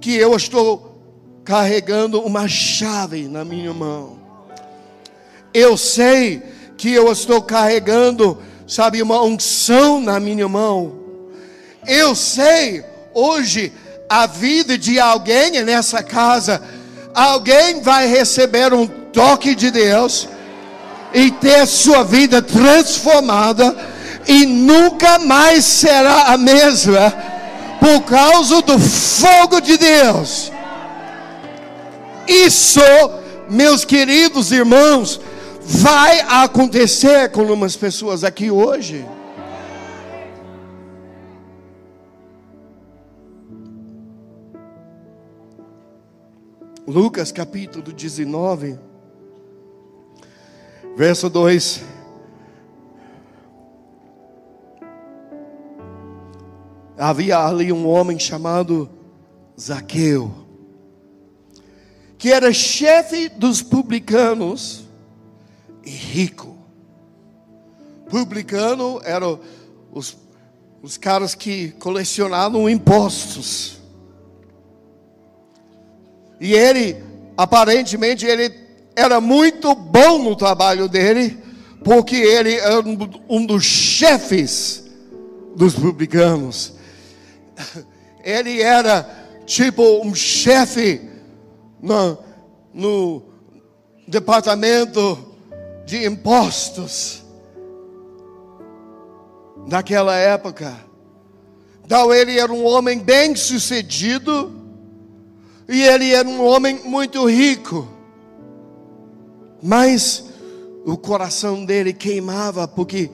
que 0.00 0.14
eu 0.14 0.36
estou 0.36 1.02
carregando 1.44 2.20
uma 2.20 2.46
chave 2.46 3.26
na 3.26 3.44
minha 3.44 3.72
mão. 3.72 4.27
Eu 5.52 5.76
sei 5.76 6.42
que 6.76 6.92
eu 6.92 7.10
estou 7.10 7.42
carregando, 7.42 8.38
sabe, 8.66 9.02
uma 9.02 9.22
unção 9.22 10.00
na 10.00 10.20
minha 10.20 10.48
mão. 10.48 10.92
Eu 11.86 12.14
sei 12.14 12.84
hoje 13.14 13.72
a 14.08 14.26
vida 14.26 14.78
de 14.78 14.98
alguém 14.98 15.62
nessa 15.62 16.02
casa. 16.02 16.62
Alguém 17.14 17.80
vai 17.80 18.06
receber 18.06 18.72
um 18.72 18.86
toque 18.86 19.54
de 19.54 19.70
Deus 19.70 20.28
e 21.12 21.30
ter 21.30 21.66
sua 21.66 22.04
vida 22.04 22.40
transformada 22.42 23.76
e 24.26 24.44
nunca 24.44 25.18
mais 25.18 25.64
será 25.64 26.34
a 26.34 26.36
mesma 26.36 27.12
por 27.80 28.02
causa 28.02 28.60
do 28.62 28.78
fogo 28.78 29.60
de 29.60 29.78
Deus. 29.78 30.52
Isso, 32.26 32.80
meus 33.48 33.86
queridos 33.86 34.52
irmãos, 34.52 35.18
vai 35.68 36.20
acontecer 36.20 37.30
com 37.30 37.42
algumas 37.42 37.76
pessoas 37.76 38.24
aqui 38.24 38.50
hoje. 38.50 39.06
Lucas 46.86 47.30
capítulo 47.30 47.92
19, 47.92 48.78
verso 50.96 51.28
2. 51.28 51.82
Havia 56.96 57.38
ali 57.44 57.70
um 57.70 57.86
homem 57.86 58.18
chamado 58.18 58.88
Zaqueu, 59.60 60.32
que 62.16 62.32
era 62.32 62.54
chefe 62.54 63.28
dos 63.28 63.60
publicanos 63.60 64.87
e 65.88 65.90
rico. 65.90 66.54
Publicano 68.10 69.00
eram 69.04 69.40
os, 69.90 70.16
os 70.82 70.98
caras 70.98 71.34
que 71.34 71.70
colecionavam 71.72 72.68
impostos. 72.68 73.78
E 76.38 76.52
ele, 76.52 77.02
aparentemente, 77.36 78.26
ele 78.26 78.52
era 78.94 79.20
muito 79.20 79.74
bom 79.74 80.22
no 80.22 80.36
trabalho 80.36 80.88
dele, 80.88 81.38
porque 81.82 82.16
ele 82.16 82.54
era 82.54 82.82
um 83.28 83.46
dos 83.46 83.64
chefes 83.64 84.84
dos 85.56 85.74
publicanos. 85.74 86.74
Ele 88.22 88.60
era 88.60 89.26
tipo 89.46 89.82
um 90.04 90.14
chefe 90.14 91.00
no, 91.80 92.18
no 92.74 93.22
departamento 94.06 95.27
de 95.88 96.06
impostos 96.06 97.24
naquela 99.66 100.14
época. 100.16 100.76
Então 101.82 102.12
ele 102.12 102.38
era 102.38 102.52
um 102.52 102.66
homem 102.66 102.98
bem 102.98 103.34
sucedido 103.34 104.52
e 105.66 105.82
ele 105.82 106.12
era 106.12 106.28
um 106.28 106.44
homem 106.44 106.80
muito 106.84 107.24
rico. 107.26 107.88
Mas 109.62 110.26
o 110.84 110.94
coração 110.98 111.64
dele 111.64 111.94
queimava 111.94 112.68
porque 112.68 113.10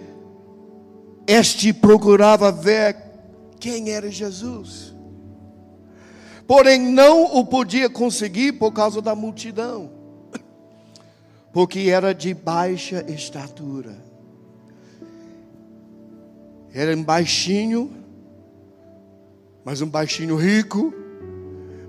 este 1.29 1.73
procurava 1.73 2.51
ver 2.51 2.97
quem 3.61 3.91
era 3.91 4.11
Jesus. 4.11 4.93
Porém 6.45 6.81
não 6.81 7.37
o 7.37 7.47
podia 7.47 7.89
conseguir 7.89 8.55
por 8.55 8.73
causa 8.73 9.01
da 9.01 9.15
multidão. 9.15 9.94
Porque 11.55 11.89
era 11.89 12.13
de 12.13 12.35
baixa 12.35 13.05
estatura. 13.09 13.97
Era 16.75 16.97
um 16.97 17.05
baixinho, 17.05 17.91
mas 19.65 19.81
um 19.81 19.89
baixinho 19.89 20.35
rico, 20.35 20.93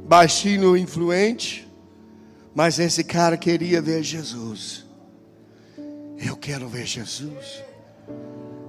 baixinho 0.07 0.77
influente, 0.77 1.67
mas 2.53 2.77
esse 2.77 3.03
cara 3.03 3.35
queria 3.35 3.81
ver 3.81 4.03
Jesus. 4.03 4.85
Eu 6.23 6.37
quero 6.37 6.67
ver 6.67 6.85
Jesus. 6.85 7.63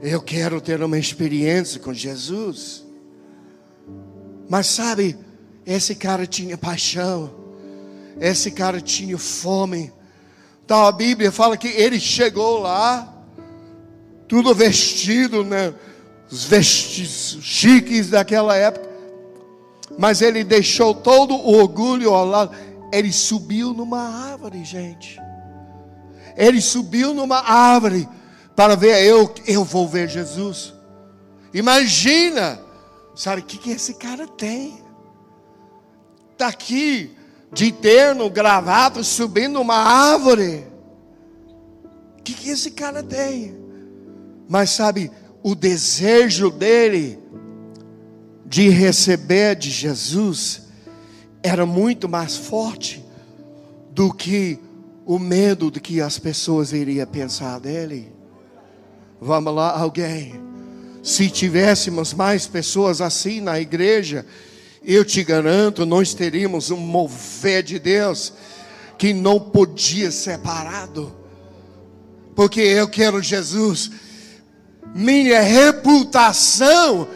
Eu 0.01 0.23
quero 0.23 0.63
ter 0.63 0.83
uma 0.83 0.99
experiência 0.99 1.79
com 1.79 1.93
Jesus. 1.93 2.85
Mas 4.49 4.67
sabe, 4.69 5.19
esse 5.67 5.95
cara 5.95 6.27
tinha 6.27 6.57
paixão. 6.57 7.35
Esse 8.19 8.51
cara 8.51 8.81
tinha 8.81 9.19
fome. 9.19 9.93
Então 10.67 10.85
a 10.85 10.91
Bíblia 10.91 11.31
fala 11.31 11.57
que 11.57 11.69
ele 11.69 12.01
chegou 12.01 12.59
lá, 12.59 13.15
tudo 14.27 14.53
vestido, 14.53 15.45
né? 15.45 15.73
Os 16.29 16.45
vestes 16.45 17.39
chiques 17.41 18.11
daquela 18.11 18.57
época. 18.57 18.85
Mas 19.97 20.21
ele 20.21 20.43
deixou 20.43 20.93
todo 20.93 21.37
o 21.37 21.57
orgulho 21.57 22.13
ao 22.13 22.27
lado. 22.27 22.57
Ele 22.93 23.13
subiu 23.13 23.73
numa 23.73 24.33
árvore, 24.33 24.65
gente. 24.65 25.21
Ele 26.37 26.61
subiu 26.61 27.15
numa 27.15 27.39
árvore 27.39 28.09
para 28.57 28.75
ver 28.75 29.05
eu, 29.05 29.33
eu 29.47 29.63
vou 29.63 29.87
ver 29.87 30.09
Jesus. 30.09 30.75
Imagina, 31.55 32.61
sabe 33.15 33.41
o 33.41 33.45
que, 33.45 33.57
que 33.57 33.71
esse 33.71 33.95
cara 33.95 34.27
tem? 34.27 34.83
Está 36.33 36.49
aqui 36.49 37.16
de 37.53 37.73
terno, 37.73 38.29
gravata, 38.29 39.03
subindo 39.03 39.55
numa 39.55 39.77
árvore. 39.77 40.65
O 42.19 42.23
que, 42.23 42.35
que 42.35 42.51
esse 42.51 42.71
cara 42.73 43.03
tem? 43.03 43.57
Mas 44.49 44.71
sabe, 44.71 45.11
o 45.43 45.55
desejo 45.55 46.51
dele 46.51 47.19
de 48.45 48.69
receber 48.69 49.57
de 49.57 49.71
Jesus 49.71 50.63
era 51.43 51.65
muito 51.65 52.09
mais 52.09 52.37
forte 52.37 53.05
do 53.93 54.13
que 54.13 54.59
o 55.05 55.19
medo 55.19 55.71
de 55.71 55.81
que 55.81 56.01
as 56.01 56.19
pessoas 56.19 56.73
iriam 56.73 57.07
pensar 57.07 57.61
dele. 57.61 58.13
Vamos 59.21 59.55
lá, 59.55 59.79
alguém. 59.79 60.35
Se 61.03 61.31
tivéssemos 61.31 62.13
mais 62.13 62.47
pessoas 62.47 63.01
assim 63.01 63.41
na 63.41 63.61
igreja, 63.61 64.27
eu 64.87 65.05
te 65.05 65.25
garanto, 65.25 65.85
nós 65.85 66.15
teríamos 66.15 66.71
um 66.71 66.77
mover 66.77 67.65
de 67.65 67.77
Deus 67.77 68.33
que 68.97 69.13
não 69.13 69.41
podia 69.41 70.13
ser 70.13 70.39
parado. 70.39 71.13
Porque 72.37 72.61
eu 72.61 72.87
quero 72.87 73.21
Jesus. 73.21 73.91
Minha 74.95 75.43
reputação 75.43 77.09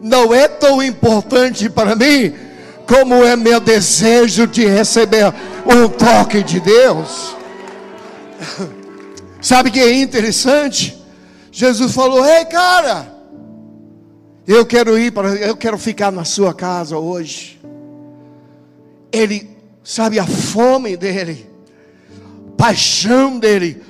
não 0.00 0.32
é 0.32 0.46
tão 0.46 0.80
importante 0.80 1.68
para 1.68 1.96
mim 1.96 2.32
como 2.86 3.24
é 3.24 3.34
meu 3.34 3.58
desejo 3.58 4.46
de 4.46 4.64
receber 4.64 5.34
um 5.66 5.88
toque 5.88 6.44
de 6.44 6.60
Deus. 6.60 7.34
Sabe 9.42 9.72
que 9.72 9.80
é 9.80 9.92
interessante? 9.92 10.96
Jesus 11.50 11.92
falou: 11.92 12.24
"Ei, 12.24 12.44
cara, 12.44 13.15
eu 14.46 14.64
quero 14.64 14.98
ir 14.98 15.12
para 15.12 15.34
eu 15.34 15.56
quero 15.56 15.78
ficar 15.78 16.10
na 16.10 16.24
sua 16.24 16.54
casa 16.54 16.98
hoje". 16.98 17.60
Ele 19.12 19.50
sabe 19.82 20.18
a 20.18 20.26
fome 20.26 20.96
dele, 20.96 21.48
paixão 22.56 23.38
dele, 23.38 23.82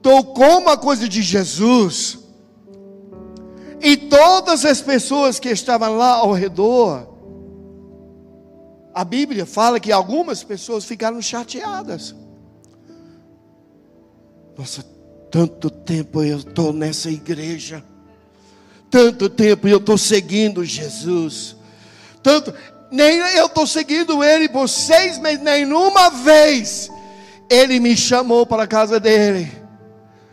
tocou 0.00 0.58
uma 0.58 0.76
coisa 0.76 1.08
de 1.08 1.22
Jesus 1.22 2.20
e 3.80 3.96
todas 3.96 4.64
as 4.64 4.82
pessoas 4.82 5.38
que 5.38 5.48
estavam 5.48 5.96
lá 5.96 6.16
ao 6.16 6.32
redor, 6.32 7.08
a 8.94 9.02
Bíblia 9.04 9.46
fala 9.46 9.80
que 9.80 9.90
algumas 9.90 10.44
pessoas 10.44 10.84
ficaram 10.84 11.22
chateadas. 11.22 12.14
Nossa, 14.56 14.82
tanto 15.30 15.70
tempo 15.70 16.22
eu 16.22 16.38
estou 16.38 16.72
nessa 16.74 17.10
igreja, 17.10 17.82
tanto 18.90 19.28
tempo 19.28 19.68
eu 19.68 19.78
estou 19.78 19.96
seguindo 19.96 20.64
Jesus, 20.64 21.56
tanto, 22.22 22.52
nem 22.90 23.18
eu 23.18 23.46
estou 23.46 23.66
seguindo 23.66 24.22
Ele 24.22 24.48
por 24.48 24.68
seis 24.68 25.18
meses, 25.18 25.42
nenhuma 25.42 26.10
vez 26.10 26.90
Ele 27.48 27.78
me 27.78 27.96
chamou 27.96 28.44
para 28.44 28.64
a 28.64 28.66
casa 28.66 28.98
dele, 28.98 29.50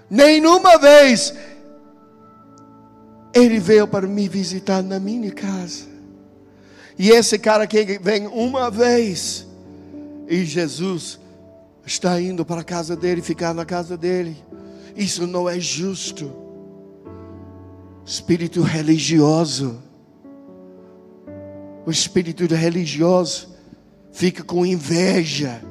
nenhuma 0.10 0.78
vez 0.78 1.34
ele 3.34 3.60
veio 3.60 3.88
para 3.88 4.08
me 4.08 4.28
visitar 4.28 4.82
na 4.82 5.00
minha 5.00 5.32
casa. 5.32 5.86
E 6.98 7.12
esse 7.12 7.38
cara 7.38 7.68
que 7.68 8.00
vem 8.00 8.26
uma 8.28 8.72
vez, 8.72 9.46
e 10.28 10.44
Jesus 10.44 11.20
está 11.86 12.20
indo 12.20 12.44
para 12.44 12.62
a 12.62 12.64
casa 12.64 12.96
dele, 12.96 13.22
ficar 13.22 13.54
na 13.54 13.64
casa 13.64 13.96
dele. 13.96 14.36
Isso 14.96 15.28
não 15.28 15.48
é 15.48 15.60
justo. 15.60 16.47
Espírito 18.08 18.62
religioso. 18.62 19.84
O 21.86 21.92
espírito 21.92 22.44
religioso 22.56 23.50
fica 24.12 24.44
com 24.44 24.66
inveja 24.66 25.62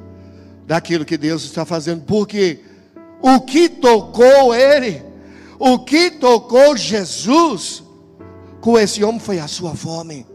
daquilo 0.65 1.03
que 1.03 1.17
Deus 1.17 1.43
está 1.43 1.65
fazendo, 1.65 2.03
porque 2.05 2.61
o 3.21 3.41
que 3.41 3.67
tocou 3.67 4.55
ele 4.55 5.07
o 5.59 5.79
que 5.79 6.11
tocou 6.11 6.77
Jesus 6.77 7.83
com 8.61 8.77
esse 8.77 9.03
homem 9.03 9.19
foi 9.19 9.39
a 9.39 9.47
sua 9.47 9.75
fome, 9.75 10.25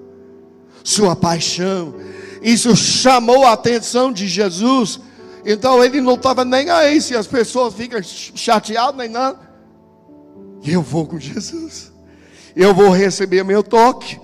sua 0.82 1.14
paixão. 1.14 1.94
Isso 2.42 2.74
chamou 2.74 3.44
a 3.44 3.52
atenção 3.52 4.12
de 4.12 4.26
Jesus. 4.26 5.00
Então 5.44 5.84
ele 5.84 6.00
não 6.00 6.14
estava 6.14 6.44
nem 6.44 6.70
aí 6.70 7.00
se 7.00 7.14
as 7.14 7.26
pessoas 7.26 7.74
ficam 7.74 8.00
chateadas 8.02 8.96
nem 8.96 9.08
nada. 9.08 9.38
Eu 10.64 10.82
vou 10.82 11.06
com 11.06 11.18
Jesus. 11.18 11.91
Eu 12.54 12.74
vou 12.74 12.90
receber 12.90 13.44
meu 13.44 13.62
toque. 13.62 14.20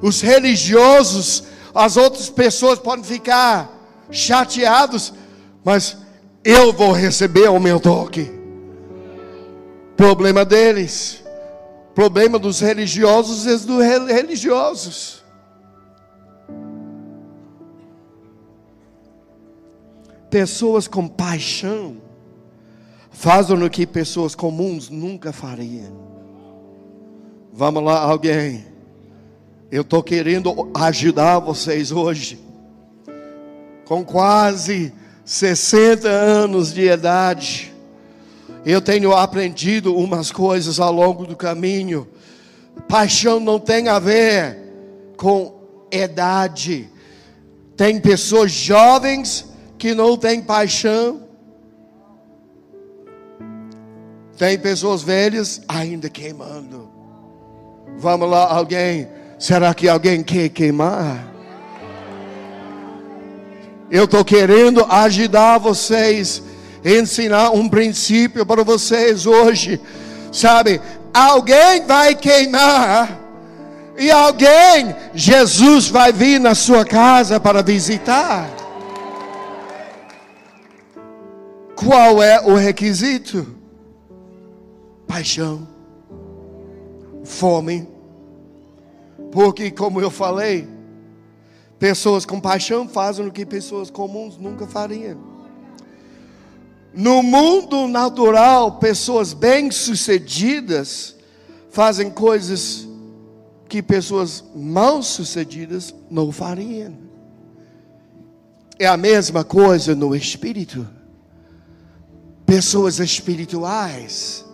Os 0.00 0.20
religiosos, 0.20 1.44
as 1.74 1.96
outras 1.96 2.28
pessoas 2.28 2.78
podem 2.78 3.04
ficar 3.04 3.70
chateados, 4.10 5.12
mas 5.64 5.96
eu 6.44 6.72
vou 6.72 6.92
receber 6.92 7.48
o 7.48 7.60
meu 7.60 7.78
toque. 7.78 8.30
Problema 9.96 10.44
deles. 10.44 11.22
Problema 11.94 12.38
dos 12.38 12.60
religiosos 12.60 13.46
e 13.46 13.66
dos 13.66 13.84
religiosos. 14.08 15.22
pessoas 20.32 20.88
com 20.88 21.06
paixão 21.06 21.98
fazem 23.10 23.62
o 23.62 23.68
que 23.68 23.86
pessoas 23.86 24.34
comuns 24.34 24.88
nunca 24.88 25.30
fariam. 25.30 26.11
Vamos 27.54 27.84
lá, 27.84 28.00
alguém. 28.00 28.64
Eu 29.70 29.82
estou 29.82 30.02
querendo 30.02 30.70
ajudar 30.74 31.38
vocês 31.38 31.92
hoje. 31.92 32.40
Com 33.84 34.02
quase 34.02 34.90
60 35.22 36.08
anos 36.08 36.72
de 36.72 36.88
idade, 36.88 37.70
eu 38.64 38.80
tenho 38.80 39.12
aprendido 39.12 39.94
umas 39.94 40.32
coisas 40.32 40.80
ao 40.80 40.90
longo 40.90 41.26
do 41.26 41.36
caminho. 41.36 42.08
Paixão 42.88 43.38
não 43.38 43.60
tem 43.60 43.86
a 43.86 43.98
ver 43.98 44.58
com 45.18 45.54
idade. 45.92 46.88
Tem 47.76 48.00
pessoas 48.00 48.50
jovens 48.50 49.44
que 49.76 49.94
não 49.94 50.16
têm 50.16 50.40
paixão. 50.40 51.22
Tem 54.38 54.58
pessoas 54.58 55.02
velhas 55.02 55.60
ainda 55.68 56.08
queimando. 56.08 56.91
Vamos 58.02 58.28
lá, 58.28 58.52
alguém. 58.52 59.06
Será 59.38 59.72
que 59.72 59.88
alguém 59.88 60.24
quer 60.24 60.48
queimar? 60.48 61.24
Eu 63.88 64.06
estou 64.06 64.24
querendo 64.24 64.84
ajudar 64.86 65.58
vocês, 65.58 66.42
ensinar 66.84 67.50
um 67.50 67.68
princípio 67.68 68.44
para 68.44 68.64
vocês 68.64 69.24
hoje. 69.24 69.80
Sabe, 70.32 70.80
alguém 71.14 71.86
vai 71.86 72.16
queimar. 72.16 73.20
E 73.96 74.10
alguém, 74.10 74.96
Jesus 75.14 75.86
vai 75.86 76.12
vir 76.12 76.40
na 76.40 76.56
sua 76.56 76.84
casa 76.84 77.38
para 77.38 77.62
visitar. 77.62 78.50
Qual 81.76 82.20
é 82.20 82.40
o 82.40 82.56
requisito? 82.56 83.46
Paixão, 85.06 85.68
fome. 87.22 87.91
Porque, 89.32 89.70
como 89.70 90.00
eu 90.00 90.10
falei, 90.10 90.68
pessoas 91.78 92.26
com 92.26 92.38
paixão 92.38 92.86
fazem 92.86 93.26
o 93.26 93.32
que 93.32 93.46
pessoas 93.46 93.90
comuns 93.90 94.36
nunca 94.36 94.66
fariam. 94.66 95.18
No 96.92 97.22
mundo 97.22 97.88
natural, 97.88 98.72
pessoas 98.78 99.32
bem-sucedidas 99.32 101.16
fazem 101.70 102.10
coisas 102.10 102.86
que 103.66 103.82
pessoas 103.82 104.44
mal-sucedidas 104.54 105.94
não 106.10 106.30
fariam. 106.30 106.94
É 108.78 108.86
a 108.86 108.98
mesma 108.98 109.42
coisa 109.42 109.94
no 109.94 110.14
espírito 110.14 110.86
pessoas 112.44 112.98
espirituais, 112.98 114.44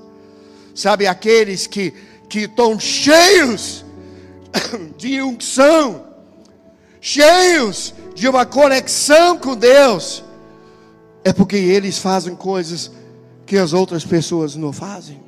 sabe, 0.72 1.08
aqueles 1.08 1.66
que, 1.66 1.92
que 2.28 2.42
estão 2.42 2.78
cheios 2.78 3.84
de 4.96 5.22
unção, 5.22 6.04
cheios 7.00 7.94
de 8.14 8.28
uma 8.28 8.44
conexão 8.44 9.36
com 9.38 9.56
Deus, 9.56 10.24
é 11.24 11.32
porque 11.32 11.56
eles 11.56 11.98
fazem 11.98 12.34
coisas 12.34 12.90
que 13.46 13.56
as 13.56 13.72
outras 13.72 14.04
pessoas 14.04 14.56
não 14.56 14.72
fazem. 14.72 15.22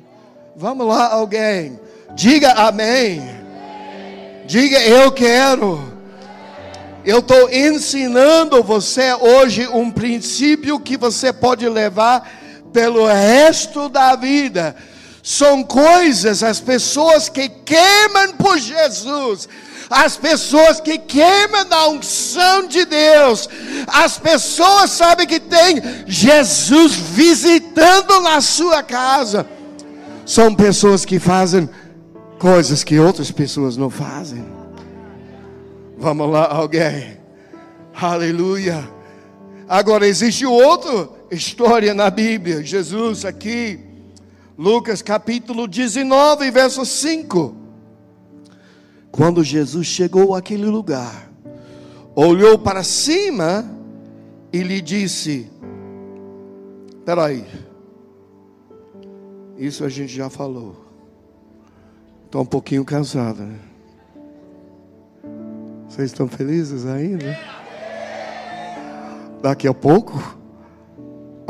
Vamos 0.55 0.87
lá, 0.87 1.11
alguém, 1.11 1.79
diga 2.15 2.51
amém. 2.51 3.41
Diga 4.45 4.81
eu 4.81 5.11
quero. 5.11 5.79
Eu 7.05 7.19
estou 7.19 7.49
ensinando 7.49 8.61
você 8.61 9.13
hoje 9.13 9.67
um 9.67 9.89
princípio 9.89 10.79
que 10.79 10.97
você 10.97 11.31
pode 11.31 11.67
levar 11.67 12.29
pelo 12.73 13.05
resto 13.07 13.89
da 13.89 14.15
vida. 14.15 14.75
São 15.23 15.63
coisas, 15.63 16.41
as 16.41 16.59
pessoas 16.59 17.29
que 17.29 17.47
queimam 17.47 18.33
por 18.37 18.57
Jesus, 18.57 19.47
as 19.89 20.17
pessoas 20.17 20.79
que 20.79 20.97
queimam 20.97 21.65
na 21.65 21.87
unção 21.89 22.67
de 22.67 22.85
Deus, 22.85 23.47
as 23.87 24.17
pessoas 24.17 24.89
sabem 24.89 25.27
que 25.27 25.39
tem 25.39 25.81
Jesus 26.07 26.93
visitando 26.93 28.19
na 28.21 28.41
sua 28.41 28.81
casa, 28.81 29.45
são 30.25 30.55
pessoas 30.55 31.05
que 31.05 31.19
fazem 31.19 31.69
coisas 32.39 32.83
que 32.83 32.99
outras 32.99 33.29
pessoas 33.29 33.77
não 33.77 33.89
fazem. 33.89 34.43
Vamos 35.97 36.31
lá, 36.31 36.51
alguém. 36.51 37.19
Aleluia. 37.93 38.89
Agora 39.69 40.07
existe 40.07 40.45
outro 40.45 41.13
história 41.29 41.93
na 41.93 42.09
Bíblia. 42.09 42.63
Jesus 42.63 43.23
aqui, 43.25 43.79
Lucas 44.57 45.01
capítulo 45.01 45.67
19, 45.67 46.51
verso 46.51 46.85
5. 46.85 47.55
Quando 49.11 49.43
Jesus 49.43 49.87
chegou 49.87 50.35
àquele 50.35 50.65
lugar, 50.65 51.29
olhou 52.15 52.57
para 52.57 52.83
cima 52.83 53.65
e 54.51 54.61
lhe 54.61 54.81
disse: 54.81 55.49
Espera 56.99 57.25
aí, 57.25 57.45
isso 59.57 59.83
a 59.83 59.89
gente 59.89 60.13
já 60.13 60.29
falou. 60.29 60.75
Estou 62.25 62.41
um 62.41 62.45
pouquinho 62.45 62.85
cansado, 62.85 63.43
né? 63.43 63.59
Vocês 65.89 66.11
estão 66.11 66.27
felizes 66.27 66.85
ainda? 66.85 67.37
Daqui 69.41 69.67
a 69.67 69.73
pouco 69.73 70.39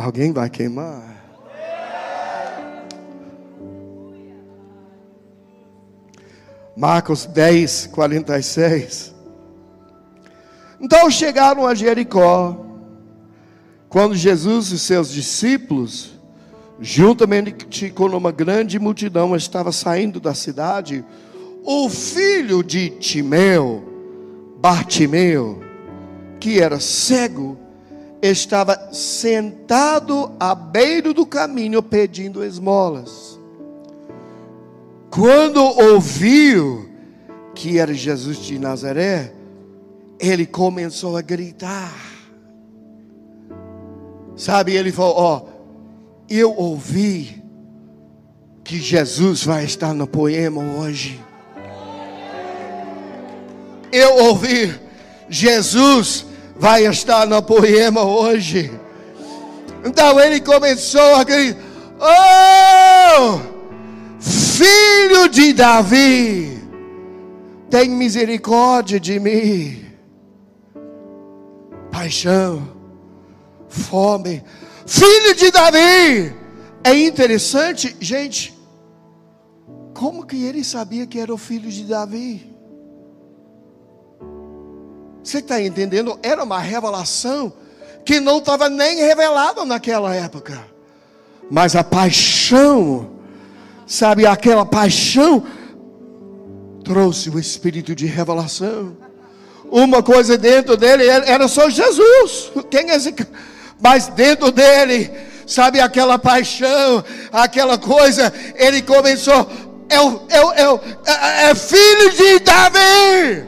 Alguém 0.02 0.32
vai 0.32 0.50
queimar? 0.50 1.11
Marcos 6.76 7.26
10, 7.26 7.88
46. 7.88 9.14
Então 10.80 11.10
chegaram 11.12 11.68
a 11.68 11.76
Jericó. 11.76 12.66
Quando 13.90 14.16
Jesus 14.16 14.72
e 14.72 14.80
seus 14.80 15.12
discípulos, 15.12 16.12
juntamente 16.80 17.90
com 17.92 18.06
uma 18.06 18.32
grande 18.32 18.80
multidão, 18.80 19.36
estava 19.36 19.72
saindo 19.72 20.20
da 20.20 20.34
cidade, 20.34 21.04
o 21.64 21.90
filho 21.90 22.64
de 22.64 22.90
Timeu, 22.90 23.84
Bartimeu, 24.60 25.62
que 26.40 26.60
era 26.60 26.80
cego, 26.80 27.58
estava 28.22 28.94
sentado 28.94 30.32
à 30.40 30.56
beira 30.56 31.14
do 31.14 31.26
caminho 31.26 31.84
pedindo 31.84 32.44
esmolas. 32.44 33.31
Quando 35.12 35.62
ouviu 35.62 36.90
que 37.54 37.78
era 37.78 37.94
Jesus 37.94 38.38
de 38.38 38.58
Nazaré, 38.58 39.34
ele 40.20 40.46
começou 40.46 41.18
a 41.18 41.22
gritar. 41.22 41.94
Sabe, 44.36 44.74
ele 44.74 44.92
falou: 44.92 45.14
Ó, 45.18 45.42
eu 46.30 46.56
ouvi 46.58 47.44
que 48.64 48.80
Jesus 48.80 49.44
vai 49.44 49.66
estar 49.66 49.94
no 49.94 50.08
poema 50.08 50.62
hoje. 50.62 51.20
Eu 53.92 54.16
ouvi 54.24 54.74
Jesus 55.32 56.26
vai 56.58 56.86
estar 56.86 57.26
no 57.26 57.42
poema 57.42 58.02
hoje. 58.04 58.72
Então 59.84 60.20
ele 60.20 60.42
começou 60.42 61.16
a 61.16 61.24
gritar: 61.24 61.62
Oh, 62.00 63.51
filho 64.22 65.28
de 65.28 65.52
Davi, 65.52 66.62
tem 67.70 67.90
misericórdia 67.90 69.00
de 69.00 69.20
mim. 69.20 69.86
Paixão, 71.92 72.70
fome, 73.68 74.44
filho 74.86 75.36
de 75.36 75.52
Davi. 75.52 76.36
É 76.84 76.94
interessante, 76.94 77.96
gente, 78.00 78.58
como 79.94 80.26
que 80.26 80.44
ele 80.44 80.64
sabia 80.64 81.06
que 81.06 81.20
era 81.20 81.34
o 81.34 81.38
filho 81.38 81.70
de 81.70 81.84
Davi? 81.84 82.52
Você 85.24 85.40
está 85.40 85.62
entendendo? 85.62 86.18
Era 86.24 86.44
uma 86.44 86.60
revelação 86.60 87.54
que 88.04 88.20
não 88.20 88.40
estava 88.40 88.70
nem 88.70 88.98
revelada 88.98 89.64
naquela 89.66 90.16
época. 90.16 90.60
Mas 91.50 91.76
a 91.76 91.84
paixão, 91.84 93.21
sabe, 93.92 94.26
aquela 94.26 94.66
paixão 94.66 95.44
trouxe 96.82 97.30
o 97.30 97.38
espírito 97.38 97.94
de 97.94 98.06
revelação. 98.06 98.96
Uma 99.70 100.02
coisa 100.02 100.38
dentro 100.38 100.78
dele 100.78 101.06
era 101.08 101.46
só 101.50 101.70
Jesus. 101.70 102.52
Quem 102.70 102.90
é 102.90 102.96
esse? 102.96 103.14
Mas 103.82 104.08
dentro 104.08 104.50
dele, 104.50 105.12
sabe, 105.46 105.82
aquela 105.82 106.18
paixão, 106.18 107.04
aquela 107.34 107.78
coisa, 107.78 108.34
ele 108.56 108.82
começou. 108.82 109.50
É, 109.90 109.98
é, 109.98 111.48
é, 111.48 111.50
é 111.50 111.56
filho 111.56 112.12
de 112.12 112.40
Davi. 112.40 113.46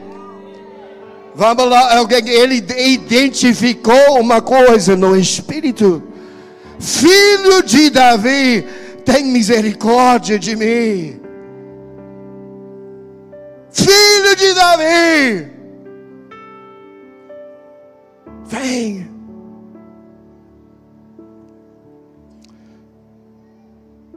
Vamos 1.34 1.68
lá, 1.68 2.06
ele 2.26 2.62
identificou 2.76 4.20
uma 4.20 4.42
coisa 4.42 4.94
no 4.94 5.16
Espírito. 5.16 6.02
Filho 6.78 7.62
de 7.62 7.88
Davi, 7.88 8.66
tem 9.04 9.24
misericórdia 9.24 10.38
de 10.38 10.56
mim. 10.56 11.20
Filho 13.70 14.36
de 14.36 14.54
Davi, 14.54 15.50
vem. 18.46 19.10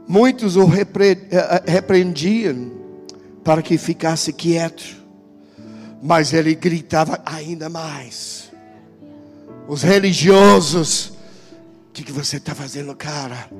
Muitos 0.06 0.56
o 0.56 0.62
eh, 0.72 1.18
eh, 1.30 1.62
repreendiam 1.66 2.72
para 3.44 3.60
que 3.60 3.76
ficasse 3.76 4.32
quieto, 4.32 4.96
mas 6.02 6.32
ele 6.32 6.54
gritava 6.54 7.20
ainda 7.26 7.68
mais. 7.68 8.50
Os 9.66 9.82
religiosos, 9.82 11.08
o 11.88 11.92
que, 11.92 12.04
que 12.04 12.12
você 12.12 12.38
está 12.38 12.54
fazendo, 12.54 12.94
cara? 12.94 13.50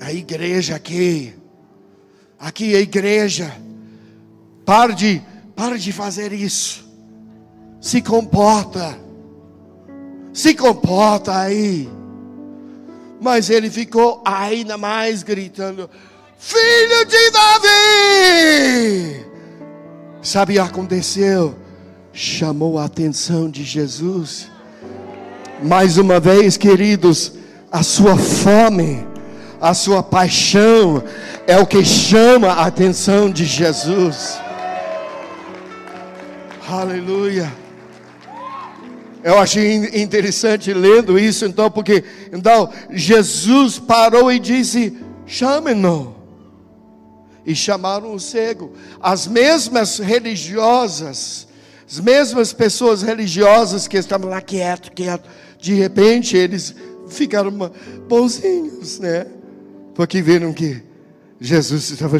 A 0.00 0.12
igreja 0.12 0.76
aqui, 0.76 1.34
aqui 2.38 2.74
é 2.74 2.78
a 2.78 2.80
igreja. 2.80 3.52
Para 4.64 4.92
de, 4.92 5.22
para 5.56 5.78
de 5.78 5.92
fazer 5.92 6.32
isso. 6.32 6.86
Se 7.80 8.02
comporta. 8.02 8.98
Se 10.32 10.54
comporta 10.54 11.36
aí. 11.38 11.88
Mas 13.20 13.50
ele 13.50 13.70
ficou 13.70 14.22
ainda 14.24 14.78
mais 14.78 15.22
gritando: 15.22 15.90
Filho 16.38 17.04
de 17.06 17.30
Davi! 17.30 19.26
Sabe 20.22 20.52
o 20.52 20.62
que 20.62 20.70
aconteceu? 20.70 21.56
Chamou 22.12 22.78
a 22.78 22.84
atenção 22.84 23.50
de 23.50 23.64
Jesus. 23.64 24.50
Mais 25.62 25.98
uma 25.98 26.20
vez, 26.20 26.56
queridos, 26.56 27.32
a 27.72 27.82
sua 27.82 28.16
fome, 28.16 29.07
a 29.60 29.74
sua 29.74 30.02
paixão 30.02 31.02
é 31.46 31.58
o 31.58 31.66
que 31.66 31.84
chama 31.84 32.48
a 32.48 32.66
atenção 32.66 33.30
de 33.30 33.44
Jesus. 33.44 34.38
Aleluia. 36.68 37.52
Eu 39.22 39.38
achei 39.38 39.74
interessante 40.00 40.72
lendo 40.72 41.18
isso, 41.18 41.44
então, 41.44 41.70
porque 41.70 42.04
então 42.32 42.70
Jesus 42.90 43.78
parou 43.78 44.30
e 44.30 44.38
disse: 44.38 44.96
chame-no. 45.26 46.16
E 47.44 47.54
chamaram 47.54 48.14
o 48.14 48.20
cego. 48.20 48.74
As 49.00 49.26
mesmas 49.26 49.98
religiosas, 49.98 51.48
as 51.90 51.98
mesmas 51.98 52.52
pessoas 52.52 53.02
religiosas 53.02 53.88
que 53.88 53.96
estavam 53.96 54.28
lá 54.28 54.42
quieto, 54.42 54.92
quieto, 54.92 55.28
de 55.58 55.72
repente 55.72 56.36
eles 56.36 56.74
ficaram 57.08 57.50
bonzinhos, 58.06 58.98
né? 58.98 59.26
Porque 59.98 60.22
viram 60.22 60.52
que 60.52 60.80
Jesus 61.40 61.90
estava 61.90 62.18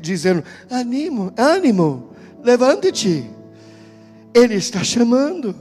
dizendo: 0.00 0.42
ânimo, 0.70 1.30
ânimo, 1.36 2.14
levante-te. 2.42 3.30
Ele 4.32 4.54
está 4.54 4.82
chamando. 4.82 5.54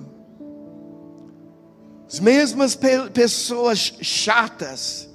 As 2.09 2.21
mesmas 2.21 2.73
pe 2.73 3.09
pessoas 3.09 3.97
chatas. 3.99 5.09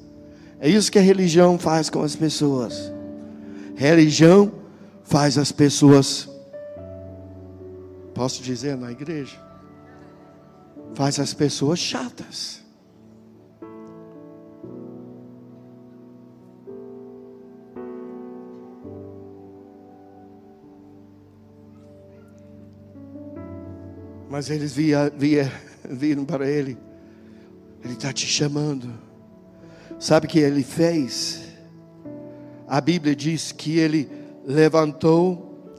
É 0.61 0.69
isso 0.69 0.93
que 0.93 0.99
a 0.99 1.03
religião 1.03 1.59
faz 1.59 1.89
com 1.89 2.03
as 2.03 2.15
pessoas. 2.15 2.93
Religião 3.75 4.53
faz 5.05 5.39
as 5.39 5.51
pessoas, 5.51 6.29
posso 8.15 8.43
dizer 8.43 8.77
na 8.77 8.93
igreja, 8.93 9.41
faz 10.95 11.19
as 11.19 11.33
pessoas 11.33 11.79
chatas. 11.79 12.58
Mas 24.31 24.51
eles 24.51 24.73
via, 24.73 25.13
via, 25.17 25.51
viram 25.89 26.25
para 26.25 26.49
ele 26.49 26.77
ele 27.85 27.95
está 27.95 28.13
te 28.13 28.27
chamando. 28.27 28.93
Sabe 29.99 30.27
o 30.27 30.29
que 30.29 30.39
ele 30.39 30.63
fez? 30.63 31.43
A 32.67 32.81
Bíblia 32.81 33.15
diz 33.15 33.53
que 33.53 33.79
ele 33.79 34.11
levantou 34.45 35.73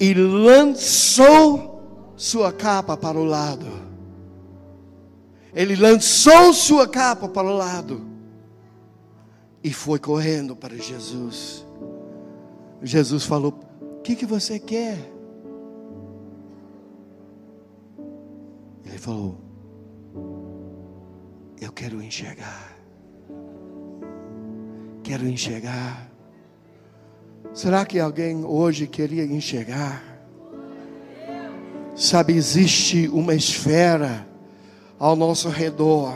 e 0.00 0.14
lançou 0.14 2.12
sua 2.16 2.52
capa 2.52 2.96
para 2.96 3.18
o 3.18 3.24
lado. 3.24 3.66
Ele 5.52 5.76
lançou 5.76 6.52
sua 6.52 6.88
capa 6.88 7.28
para 7.28 7.46
o 7.46 7.56
lado 7.56 8.04
e 9.62 9.72
foi 9.72 9.98
correndo 9.98 10.56
para 10.56 10.76
Jesus. 10.76 11.64
Jesus 12.82 13.24
falou: 13.24 13.54
O 13.80 14.00
que, 14.00 14.16
que 14.16 14.26
você 14.26 14.58
quer? 14.58 15.13
Falou: 19.04 19.38
eu 21.60 21.70
quero 21.70 22.02
enxergar. 22.02 22.74
Quero 25.02 25.28
enxergar. 25.28 26.10
Será 27.52 27.84
que 27.84 28.00
alguém 28.00 28.42
hoje 28.44 28.86
queria 28.86 29.24
enxergar? 29.24 30.02
Sabe, 31.94 32.32
existe 32.32 33.06
uma 33.08 33.34
esfera 33.34 34.26
ao 34.98 35.14
nosso 35.14 35.50
redor, 35.50 36.14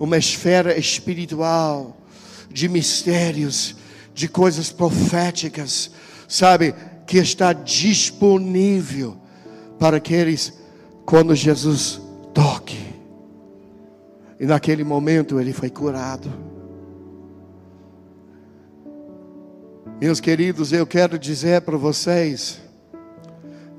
uma 0.00 0.16
esfera 0.16 0.76
espiritual, 0.78 1.98
de 2.50 2.70
mistérios, 2.70 3.76
de 4.14 4.28
coisas 4.28 4.72
proféticas, 4.72 5.90
sabe, 6.26 6.74
que 7.06 7.18
está 7.18 7.52
disponível 7.52 9.18
para 9.78 9.98
aqueles 9.98 10.61
quando 11.12 11.34
Jesus 11.34 12.00
toque 12.32 12.78
e 14.40 14.46
naquele 14.46 14.82
momento 14.82 15.38
ele 15.38 15.52
foi 15.52 15.68
curado. 15.68 16.32
Meus 20.00 20.20
queridos, 20.20 20.72
eu 20.72 20.86
quero 20.86 21.18
dizer 21.18 21.60
para 21.60 21.76
vocês: 21.76 22.62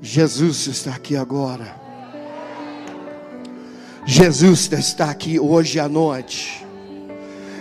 Jesus 0.00 0.68
está 0.68 0.94
aqui 0.94 1.16
agora. 1.16 1.74
Jesus 4.06 4.70
está 4.70 5.10
aqui 5.10 5.40
hoje 5.40 5.80
à 5.80 5.88
noite. 5.88 6.64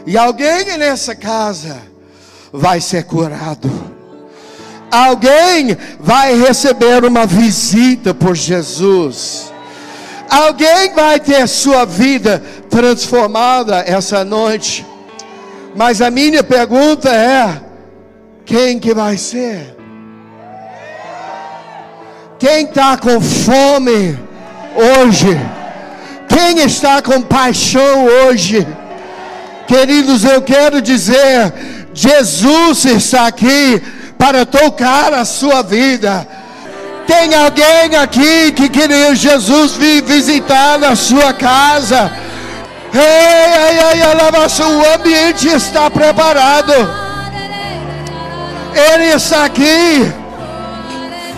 E 0.05 0.15
alguém 0.15 0.78
nessa 0.78 1.15
casa 1.15 1.82
vai 2.51 2.80
ser 2.80 3.05
curado. 3.05 3.71
Alguém 4.91 5.76
vai 5.99 6.39
receber 6.39 7.03
uma 7.03 7.26
visita 7.26 8.13
por 8.13 8.36
Jesus. 8.36 9.51
Alguém 10.34 10.92
vai 10.96 11.20
ter 11.20 11.48
sua 11.48 11.86
vida 11.86 12.42
transformada 12.68 13.84
essa 13.86 14.26
noite. 14.26 14.84
Mas 15.76 16.02
a 16.02 16.10
minha 16.10 16.44
pergunta 16.44 17.08
é: 17.08 17.62
quem 18.44 18.80
que 18.80 18.96
vai 18.96 19.16
ser? 19.16 19.78
Quem 22.40 22.66
está 22.66 22.98
com 22.98 23.22
fome 23.22 24.18
hoje? 24.76 25.40
Quem 26.28 26.66
está 26.66 27.00
com 27.00 27.22
paixão 27.22 28.08
hoje? 28.08 28.68
Queridos, 29.68 30.24
eu 30.24 30.42
quero 30.42 30.82
dizer: 30.82 31.54
Jesus 31.94 32.86
está 32.86 33.28
aqui 33.28 33.80
para 34.18 34.48
tocar 34.48 35.14
a 35.14 35.26
sua 35.26 35.62
vida. 35.62 36.28
Tem 37.08 37.34
alguém 37.36 37.95
aqui 37.95 38.51
que 38.51 38.70
queria 38.70 39.14
Jesus 39.16 39.76
vir 39.76 40.04
visitar 40.04 40.78
na 40.80 40.95
sua 40.95 41.34
casa? 41.34 42.12
Ei, 42.93 43.01
ei, 43.01 43.80
ei, 43.95 44.01
alabaça, 44.04 44.66
o 44.66 44.93
ambiente 44.93 45.47
está 45.47 45.89
preparado. 45.89 46.74
Ele 48.74 49.06
está 49.16 49.45
aqui. 49.45 50.12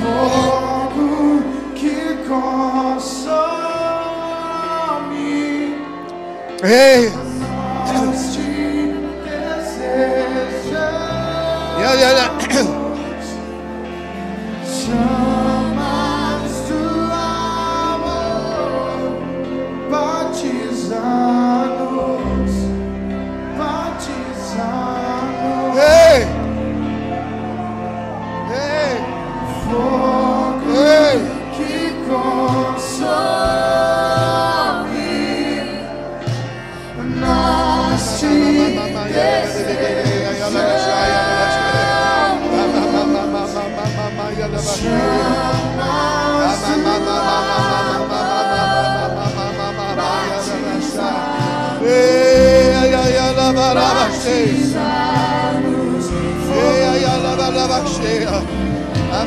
Fogo 0.02 1.44
que 1.76 2.18
consome. 2.28 3.36
Ei. 6.64 7.12
Te. 8.34 8.46
Yeah, 11.78 11.94
yeah, 11.94 12.12
yeah. 12.52 12.85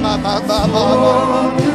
ba 0.03 0.17
ba 0.23 0.35
ba 0.47 1.68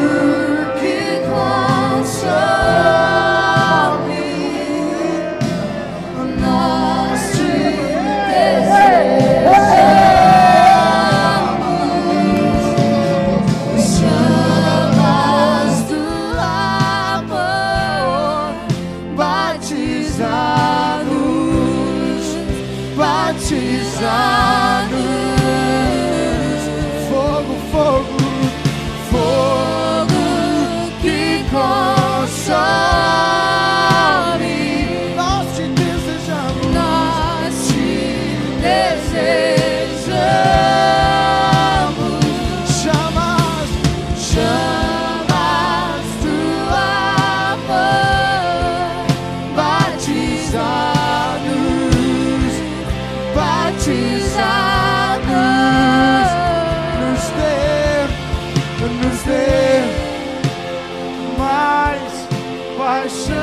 paixão 62.83 63.35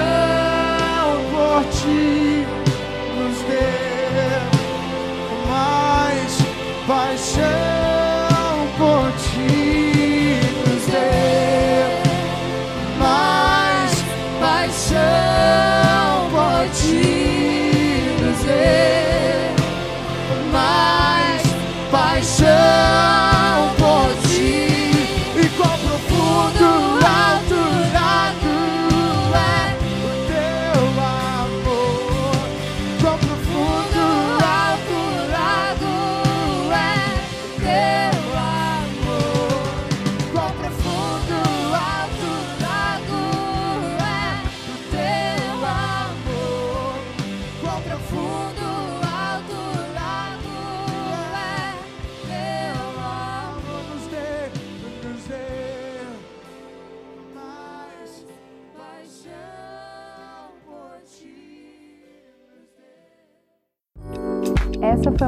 por 1.30 1.64
ti 1.72 2.47
nos 3.16 3.38
dê 3.49 4.36
mais 5.49 6.32
paixão. 6.86 7.70